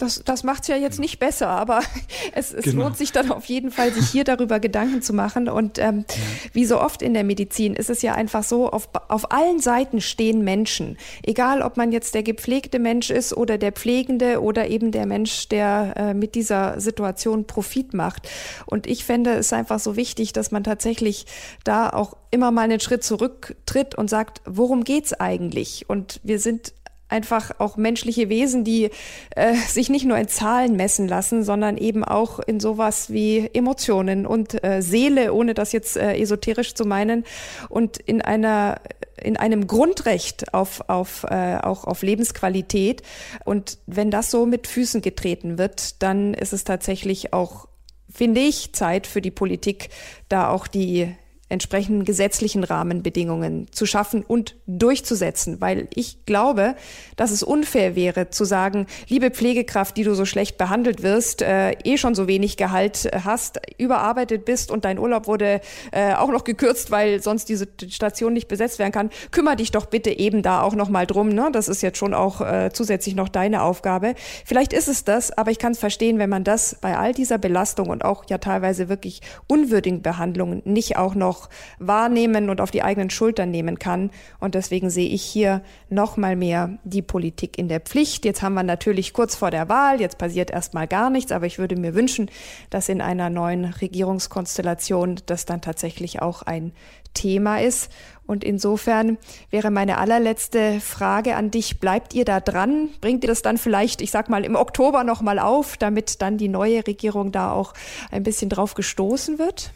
das, 0.00 0.22
das 0.24 0.44
macht 0.44 0.62
es 0.62 0.68
ja 0.68 0.76
jetzt 0.76 0.98
nicht 0.98 1.18
besser, 1.18 1.48
aber 1.48 1.80
es, 2.34 2.52
es 2.52 2.64
genau. 2.64 2.84
lohnt 2.84 2.96
sich 2.96 3.12
dann 3.12 3.30
auf 3.30 3.44
jeden 3.46 3.70
Fall, 3.70 3.92
sich 3.92 4.08
hier 4.08 4.24
darüber 4.24 4.60
Gedanken 4.60 5.02
zu 5.02 5.12
machen. 5.12 5.48
Und 5.48 5.78
ähm, 5.78 6.04
ja. 6.08 6.14
wie 6.52 6.64
so 6.64 6.80
oft 6.80 7.02
in 7.02 7.14
der 7.14 7.24
Medizin 7.24 7.74
ist 7.74 7.90
es 7.90 8.02
ja 8.02 8.14
einfach 8.14 8.42
so, 8.42 8.70
auf, 8.70 8.88
auf 9.08 9.30
allen 9.32 9.60
Seiten 9.60 10.00
stehen 10.00 10.42
Menschen. 10.42 10.96
Egal, 11.22 11.62
ob 11.62 11.76
man 11.76 11.92
jetzt 11.92 12.14
der 12.14 12.22
gepflegte 12.22 12.78
Mensch 12.78 13.10
ist 13.10 13.36
oder 13.36 13.58
der 13.58 13.72
Pflegende 13.72 14.40
oder 14.40 14.68
eben 14.68 14.90
der 14.90 15.06
Mensch, 15.06 15.48
der 15.48 15.94
äh, 15.96 16.14
mit 16.14 16.34
dieser 16.34 16.80
Situation 16.80 17.46
Profit 17.46 17.94
macht. 17.94 18.28
Und 18.66 18.86
ich 18.86 19.04
fände 19.04 19.32
es 19.32 19.52
einfach 19.52 19.78
so 19.78 19.96
wichtig, 19.96 20.32
dass 20.32 20.50
man 20.50 20.64
tatsächlich 20.64 21.26
da 21.64 21.90
auch 21.90 22.16
immer 22.30 22.50
mal 22.50 22.62
einen 22.62 22.80
Schritt 22.80 23.04
zurücktritt 23.04 23.94
und 23.96 24.08
sagt, 24.08 24.40
worum 24.44 24.84
geht's 24.84 25.12
eigentlich? 25.12 25.86
Und 25.88 26.20
wir 26.22 26.38
sind 26.38 26.72
einfach 27.10 27.52
auch 27.58 27.76
menschliche 27.76 28.28
Wesen, 28.28 28.64
die 28.64 28.90
äh, 29.36 29.54
sich 29.54 29.90
nicht 29.90 30.06
nur 30.06 30.16
in 30.16 30.28
Zahlen 30.28 30.76
messen 30.76 31.08
lassen, 31.08 31.44
sondern 31.44 31.76
eben 31.76 32.04
auch 32.04 32.38
in 32.38 32.60
sowas 32.60 33.10
wie 33.10 33.50
Emotionen 33.52 34.26
und 34.26 34.62
äh, 34.64 34.80
Seele, 34.80 35.32
ohne 35.32 35.54
das 35.54 35.72
jetzt 35.72 35.96
äh, 35.96 36.16
esoterisch 36.16 36.74
zu 36.74 36.84
meinen, 36.84 37.24
und 37.68 37.98
in 37.98 38.22
einer 38.22 38.80
in 39.22 39.36
einem 39.36 39.66
Grundrecht 39.66 40.54
auf, 40.54 40.88
auf, 40.88 41.24
äh, 41.24 41.58
auch 41.58 41.84
auf 41.84 42.02
Lebensqualität. 42.02 43.02
Und 43.44 43.78
wenn 43.86 44.10
das 44.10 44.30
so 44.30 44.46
mit 44.46 44.66
Füßen 44.66 45.02
getreten 45.02 45.58
wird, 45.58 46.02
dann 46.02 46.32
ist 46.32 46.54
es 46.54 46.64
tatsächlich 46.64 47.34
auch, 47.34 47.68
finde 48.08 48.40
ich, 48.40 48.72
Zeit 48.72 49.06
für 49.06 49.20
die 49.20 49.30
Politik, 49.30 49.90
da 50.28 50.48
auch 50.48 50.66
die 50.66 51.14
entsprechenden 51.50 52.04
gesetzlichen 52.04 52.64
Rahmenbedingungen 52.64 53.66
zu 53.72 53.84
schaffen 53.84 54.24
und 54.26 54.56
durchzusetzen, 54.66 55.60
weil 55.60 55.88
ich 55.94 56.24
glaube, 56.24 56.76
dass 57.16 57.32
es 57.32 57.42
unfair 57.42 57.96
wäre 57.96 58.30
zu 58.30 58.44
sagen, 58.44 58.86
liebe 59.08 59.30
Pflegekraft, 59.30 59.96
die 59.96 60.04
du 60.04 60.14
so 60.14 60.24
schlecht 60.24 60.56
behandelt 60.58 61.02
wirst, 61.02 61.42
äh, 61.42 61.72
eh 61.84 61.98
schon 61.98 62.14
so 62.14 62.28
wenig 62.28 62.56
Gehalt 62.56 63.10
hast, 63.24 63.60
überarbeitet 63.78 64.44
bist 64.44 64.70
und 64.70 64.84
dein 64.84 64.98
Urlaub 64.98 65.26
wurde 65.26 65.60
äh, 65.90 66.14
auch 66.14 66.30
noch 66.30 66.44
gekürzt, 66.44 66.90
weil 66.90 67.20
sonst 67.22 67.48
diese 67.48 67.66
Station 67.88 68.32
nicht 68.32 68.48
besetzt 68.48 68.78
werden 68.78 68.92
kann, 68.92 69.10
kümmere 69.32 69.56
dich 69.56 69.72
doch 69.72 69.86
bitte 69.86 70.10
eben 70.10 70.42
da 70.42 70.62
auch 70.62 70.74
noch 70.74 70.88
mal 70.88 71.06
drum. 71.06 71.30
Ne? 71.30 71.50
Das 71.52 71.68
ist 71.68 71.82
jetzt 71.82 71.98
schon 71.98 72.14
auch 72.14 72.40
äh, 72.40 72.70
zusätzlich 72.72 73.16
noch 73.16 73.28
deine 73.28 73.62
Aufgabe. 73.62 74.14
Vielleicht 74.44 74.72
ist 74.72 74.88
es 74.88 75.04
das, 75.04 75.36
aber 75.36 75.50
ich 75.50 75.58
kann 75.58 75.72
es 75.72 75.78
verstehen, 75.78 76.18
wenn 76.18 76.30
man 76.30 76.44
das 76.44 76.76
bei 76.80 76.96
all 76.96 77.12
dieser 77.12 77.38
Belastung 77.38 77.88
und 77.88 78.04
auch 78.04 78.24
ja 78.28 78.38
teilweise 78.38 78.88
wirklich 78.88 79.20
unwürdigen 79.48 80.02
Behandlungen 80.02 80.62
nicht 80.64 80.96
auch 80.96 81.14
noch 81.14 81.39
auch 81.40 81.48
wahrnehmen 81.78 82.50
und 82.50 82.60
auf 82.60 82.70
die 82.70 82.82
eigenen 82.82 83.10
Schultern 83.10 83.50
nehmen 83.50 83.78
kann. 83.78 84.10
Und 84.38 84.54
deswegen 84.54 84.90
sehe 84.90 85.08
ich 85.08 85.22
hier 85.22 85.62
noch 85.88 86.16
mal 86.16 86.36
mehr 86.36 86.78
die 86.84 87.02
Politik 87.02 87.58
in 87.58 87.68
der 87.68 87.80
Pflicht. 87.80 88.24
Jetzt 88.24 88.42
haben 88.42 88.54
wir 88.54 88.62
natürlich 88.62 89.12
kurz 89.12 89.34
vor 89.34 89.50
der 89.50 89.68
Wahl, 89.68 90.00
jetzt 90.00 90.18
passiert 90.18 90.50
erstmal 90.50 90.86
gar 90.86 91.10
nichts, 91.10 91.32
aber 91.32 91.46
ich 91.46 91.58
würde 91.58 91.76
mir 91.76 91.94
wünschen, 91.94 92.30
dass 92.70 92.88
in 92.88 93.00
einer 93.00 93.30
neuen 93.30 93.64
Regierungskonstellation 93.64 95.20
das 95.26 95.46
dann 95.46 95.60
tatsächlich 95.60 96.22
auch 96.22 96.42
ein 96.42 96.72
Thema 97.14 97.60
ist. 97.60 97.90
Und 98.26 98.44
insofern 98.44 99.18
wäre 99.50 99.72
meine 99.72 99.98
allerletzte 99.98 100.78
Frage 100.80 101.34
an 101.34 101.50
dich, 101.50 101.80
bleibt 101.80 102.14
ihr 102.14 102.24
da 102.24 102.38
dran? 102.38 102.88
Bringt 103.00 103.24
ihr 103.24 103.28
das 103.28 103.42
dann 103.42 103.58
vielleicht, 103.58 104.00
ich 104.00 104.12
sag 104.12 104.28
mal, 104.28 104.44
im 104.44 104.54
Oktober 104.54 105.02
nochmal 105.02 105.40
auf, 105.40 105.76
damit 105.76 106.22
dann 106.22 106.38
die 106.38 106.48
neue 106.48 106.86
Regierung 106.86 107.32
da 107.32 107.50
auch 107.50 107.74
ein 108.12 108.22
bisschen 108.22 108.48
drauf 108.48 108.74
gestoßen 108.74 109.40
wird? 109.40 109.72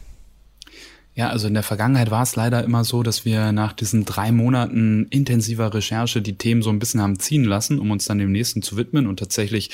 Ja, 1.17 1.29
also 1.29 1.47
in 1.47 1.53
der 1.53 1.63
Vergangenheit 1.63 2.11
war 2.11 2.23
es 2.23 2.35
leider 2.35 2.61
immer 2.65 2.83
so, 2.83 3.01
dass 3.01 3.23
wir 3.23 3.53
nach 3.53 3.71
diesen 3.71 4.03
drei 4.03 4.33
Monaten 4.33 5.07
intensiver 5.11 5.73
Recherche 5.73 6.21
die 6.21 6.37
Themen 6.37 6.61
so 6.61 6.69
ein 6.69 6.77
bisschen 6.77 6.99
haben 6.99 7.19
ziehen 7.19 7.45
lassen, 7.45 7.79
um 7.79 7.89
uns 7.91 8.03
dann 8.03 8.17
dem 8.17 8.33
nächsten 8.33 8.61
zu 8.61 8.75
widmen. 8.75 9.07
Und 9.07 9.17
tatsächlich 9.17 9.69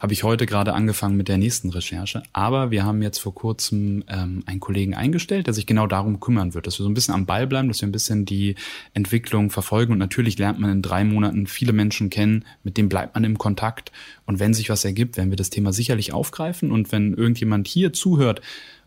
habe 0.00 0.14
ich 0.14 0.22
heute 0.22 0.46
gerade 0.46 0.72
angefangen 0.72 1.18
mit 1.18 1.28
der 1.28 1.36
nächsten 1.36 1.68
Recherche. 1.68 2.22
Aber 2.32 2.70
wir 2.70 2.84
haben 2.84 3.02
jetzt 3.02 3.18
vor 3.18 3.34
kurzem 3.34 4.02
ähm, 4.08 4.42
einen 4.46 4.60
Kollegen 4.60 4.94
eingestellt, 4.94 5.46
der 5.46 5.52
sich 5.52 5.66
genau 5.66 5.86
darum 5.86 6.20
kümmern 6.20 6.54
wird, 6.54 6.66
dass 6.66 6.78
wir 6.78 6.84
so 6.84 6.88
ein 6.88 6.94
bisschen 6.94 7.12
am 7.12 7.26
Ball 7.26 7.46
bleiben, 7.46 7.68
dass 7.68 7.82
wir 7.82 7.88
ein 7.88 7.92
bisschen 7.92 8.24
die 8.24 8.54
Entwicklung 8.94 9.50
verfolgen. 9.50 9.92
Und 9.92 9.98
natürlich 9.98 10.38
lernt 10.38 10.58
man 10.58 10.70
in 10.70 10.80
drei 10.80 11.04
Monaten 11.04 11.46
viele 11.46 11.74
Menschen 11.74 12.08
kennen, 12.08 12.46
mit 12.64 12.78
denen 12.78 12.88
bleibt 12.88 13.14
man 13.14 13.24
im 13.24 13.36
Kontakt. 13.36 13.92
Und 14.24 14.38
wenn 14.38 14.54
sich 14.54 14.70
was 14.70 14.86
ergibt, 14.86 15.18
werden 15.18 15.28
wir 15.28 15.36
das 15.36 15.50
Thema 15.50 15.74
sicherlich 15.74 16.14
aufgreifen. 16.14 16.72
Und 16.72 16.92
wenn 16.92 17.12
irgendjemand 17.12 17.68
hier 17.68 17.92
zuhört, 17.92 18.40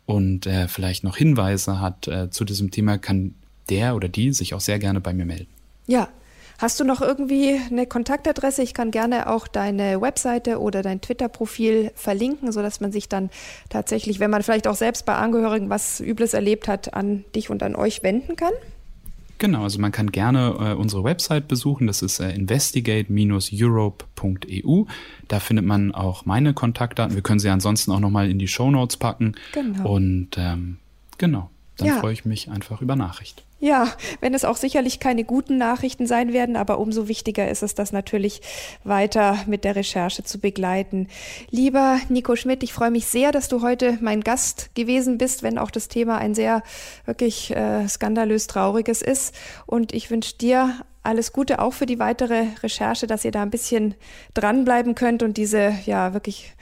und 0.05 0.45
äh, 0.45 0.67
vielleicht 0.67 1.03
noch 1.03 1.17
Hinweise 1.17 1.79
hat 1.79 2.07
äh, 2.07 2.29
zu 2.29 2.45
diesem 2.45 2.71
Thema, 2.71 2.97
kann 2.97 3.35
der 3.69 3.95
oder 3.95 4.09
die 4.09 4.33
sich 4.33 4.53
auch 4.53 4.59
sehr 4.59 4.79
gerne 4.79 5.01
bei 5.01 5.13
mir 5.13 5.25
melden. 5.25 5.47
Ja. 5.87 6.09
Hast 6.57 6.79
du 6.79 6.83
noch 6.83 7.01
irgendwie 7.01 7.59
eine 7.71 7.87
Kontaktadresse? 7.87 8.61
Ich 8.61 8.75
kann 8.75 8.91
gerne 8.91 9.27
auch 9.27 9.47
deine 9.47 9.99
Webseite 9.99 10.59
oder 10.59 10.83
dein 10.83 11.01
Twitter-Profil 11.01 11.91
verlinken, 11.95 12.51
sodass 12.51 12.79
man 12.79 12.91
sich 12.91 13.09
dann 13.09 13.31
tatsächlich, 13.69 14.19
wenn 14.19 14.29
man 14.29 14.43
vielleicht 14.43 14.67
auch 14.67 14.75
selbst 14.75 15.07
bei 15.07 15.15
Angehörigen 15.15 15.71
was 15.71 15.99
Übles 15.99 16.35
erlebt 16.35 16.67
hat, 16.67 16.93
an 16.93 17.25
dich 17.33 17.49
und 17.49 17.63
an 17.63 17.75
euch 17.75 18.03
wenden 18.03 18.35
kann. 18.35 18.53
Genau, 19.41 19.63
also 19.63 19.81
man 19.81 19.91
kann 19.91 20.11
gerne 20.11 20.55
äh, 20.59 20.73
unsere 20.75 21.03
Website 21.03 21.47
besuchen. 21.47 21.87
Das 21.87 22.03
ist 22.03 22.19
äh, 22.19 22.31
investigate-europe.eu. 22.31 24.83
Da 25.27 25.39
findet 25.39 25.65
man 25.65 25.95
auch 25.95 26.27
meine 26.27 26.53
Kontaktdaten. 26.53 27.15
Wir 27.15 27.23
können 27.23 27.39
sie 27.39 27.49
ansonsten 27.49 27.91
auch 27.91 27.99
nochmal 27.99 28.29
in 28.29 28.37
die 28.37 28.47
Show 28.47 28.69
Notes 28.69 28.97
packen. 28.97 29.33
Genau. 29.53 29.95
Und 29.95 30.37
ähm, 30.37 30.77
genau, 31.17 31.49
dann 31.77 31.87
ja. 31.87 31.99
freue 31.99 32.13
ich 32.13 32.25
mich 32.25 32.49
einfach 32.49 32.81
über 32.81 32.95
Nachricht. 32.95 33.43
Ja, 33.59 33.93
wenn 34.21 34.33
es 34.33 34.43
auch 34.43 34.57
sicherlich 34.57 34.99
keine 34.99 35.23
guten 35.23 35.59
Nachrichten 35.59 36.07
sein 36.07 36.33
werden, 36.33 36.55
aber 36.55 36.79
umso 36.79 37.07
wichtiger 37.07 37.47
ist 37.47 37.61
es, 37.61 37.75
das 37.75 37.91
natürlich 37.91 38.41
weiter 38.83 39.37
mit 39.45 39.63
der 39.63 39.75
Recherche 39.75 40.23
zu 40.23 40.39
begleiten. 40.39 41.07
Lieber 41.51 41.99
Nico 42.09 42.35
Schmidt, 42.35 42.63
ich 42.63 42.73
freue 42.73 42.89
mich 42.89 43.05
sehr, 43.05 43.31
dass 43.31 43.49
du 43.49 43.61
heute 43.61 43.99
mein 44.01 44.21
Gast 44.21 44.73
gewesen 44.73 45.19
bist, 45.19 45.43
wenn 45.43 45.59
auch 45.59 45.69
das 45.69 45.89
Thema 45.89 46.17
ein 46.17 46.33
sehr 46.33 46.63
wirklich 47.05 47.55
äh, 47.55 47.87
skandalös 47.87 48.47
trauriges 48.47 49.03
ist. 49.03 49.35
Und 49.67 49.93
ich 49.93 50.09
wünsche 50.09 50.35
dir 50.37 50.73
alles 51.03 51.31
Gute 51.31 51.59
auch 51.59 51.73
für 51.73 51.85
die 51.85 51.99
weitere 51.99 52.47
Recherche, 52.63 53.05
dass 53.05 53.25
ihr 53.25 53.31
da 53.31 53.43
ein 53.43 53.51
bisschen 53.51 53.93
dranbleiben 54.33 54.95
könnt 54.95 55.21
und 55.21 55.37
diese 55.37 55.75
ja 55.85 56.13
wirklich 56.13 56.53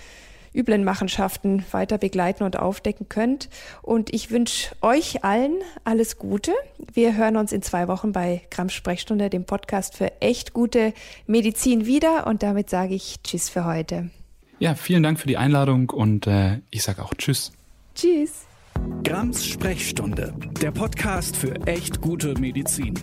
üblen 0.53 0.83
Machenschaften 0.83 1.63
weiter 1.71 1.97
begleiten 1.97 2.43
und 2.43 2.57
aufdecken 2.57 3.09
könnt. 3.09 3.49
Und 3.81 4.13
ich 4.13 4.31
wünsche 4.31 4.75
euch 4.81 5.23
allen 5.23 5.55
alles 5.83 6.17
Gute. 6.17 6.53
Wir 6.93 7.15
hören 7.15 7.37
uns 7.37 7.51
in 7.51 7.61
zwei 7.61 7.87
Wochen 7.87 8.11
bei 8.11 8.41
Grams 8.51 8.73
Sprechstunde, 8.73 9.29
dem 9.29 9.45
Podcast 9.45 9.95
für 9.95 10.21
echt 10.21 10.53
gute 10.53 10.93
Medizin 11.27 11.85
wieder. 11.85 12.27
Und 12.27 12.43
damit 12.43 12.69
sage 12.69 12.95
ich 12.95 13.21
Tschüss 13.23 13.49
für 13.49 13.65
heute. 13.65 14.09
Ja, 14.59 14.75
vielen 14.75 15.03
Dank 15.03 15.19
für 15.19 15.27
die 15.27 15.37
Einladung 15.37 15.89
und 15.89 16.27
äh, 16.27 16.59
ich 16.69 16.83
sage 16.83 17.03
auch 17.03 17.13
Tschüss. 17.13 17.53
Tschüss. 17.95 18.45
Grams 19.03 19.45
Sprechstunde, 19.45 20.33
der 20.61 20.71
Podcast 20.71 21.35
für 21.35 21.55
echt 21.65 22.01
gute 22.01 22.33
Medizin. 22.39 22.93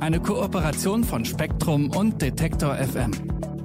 Eine 0.00 0.20
Kooperation 0.20 1.04
von 1.04 1.24
Spektrum 1.24 1.90
und 1.90 2.20
Detektor 2.20 2.74
FM. 2.76 3.55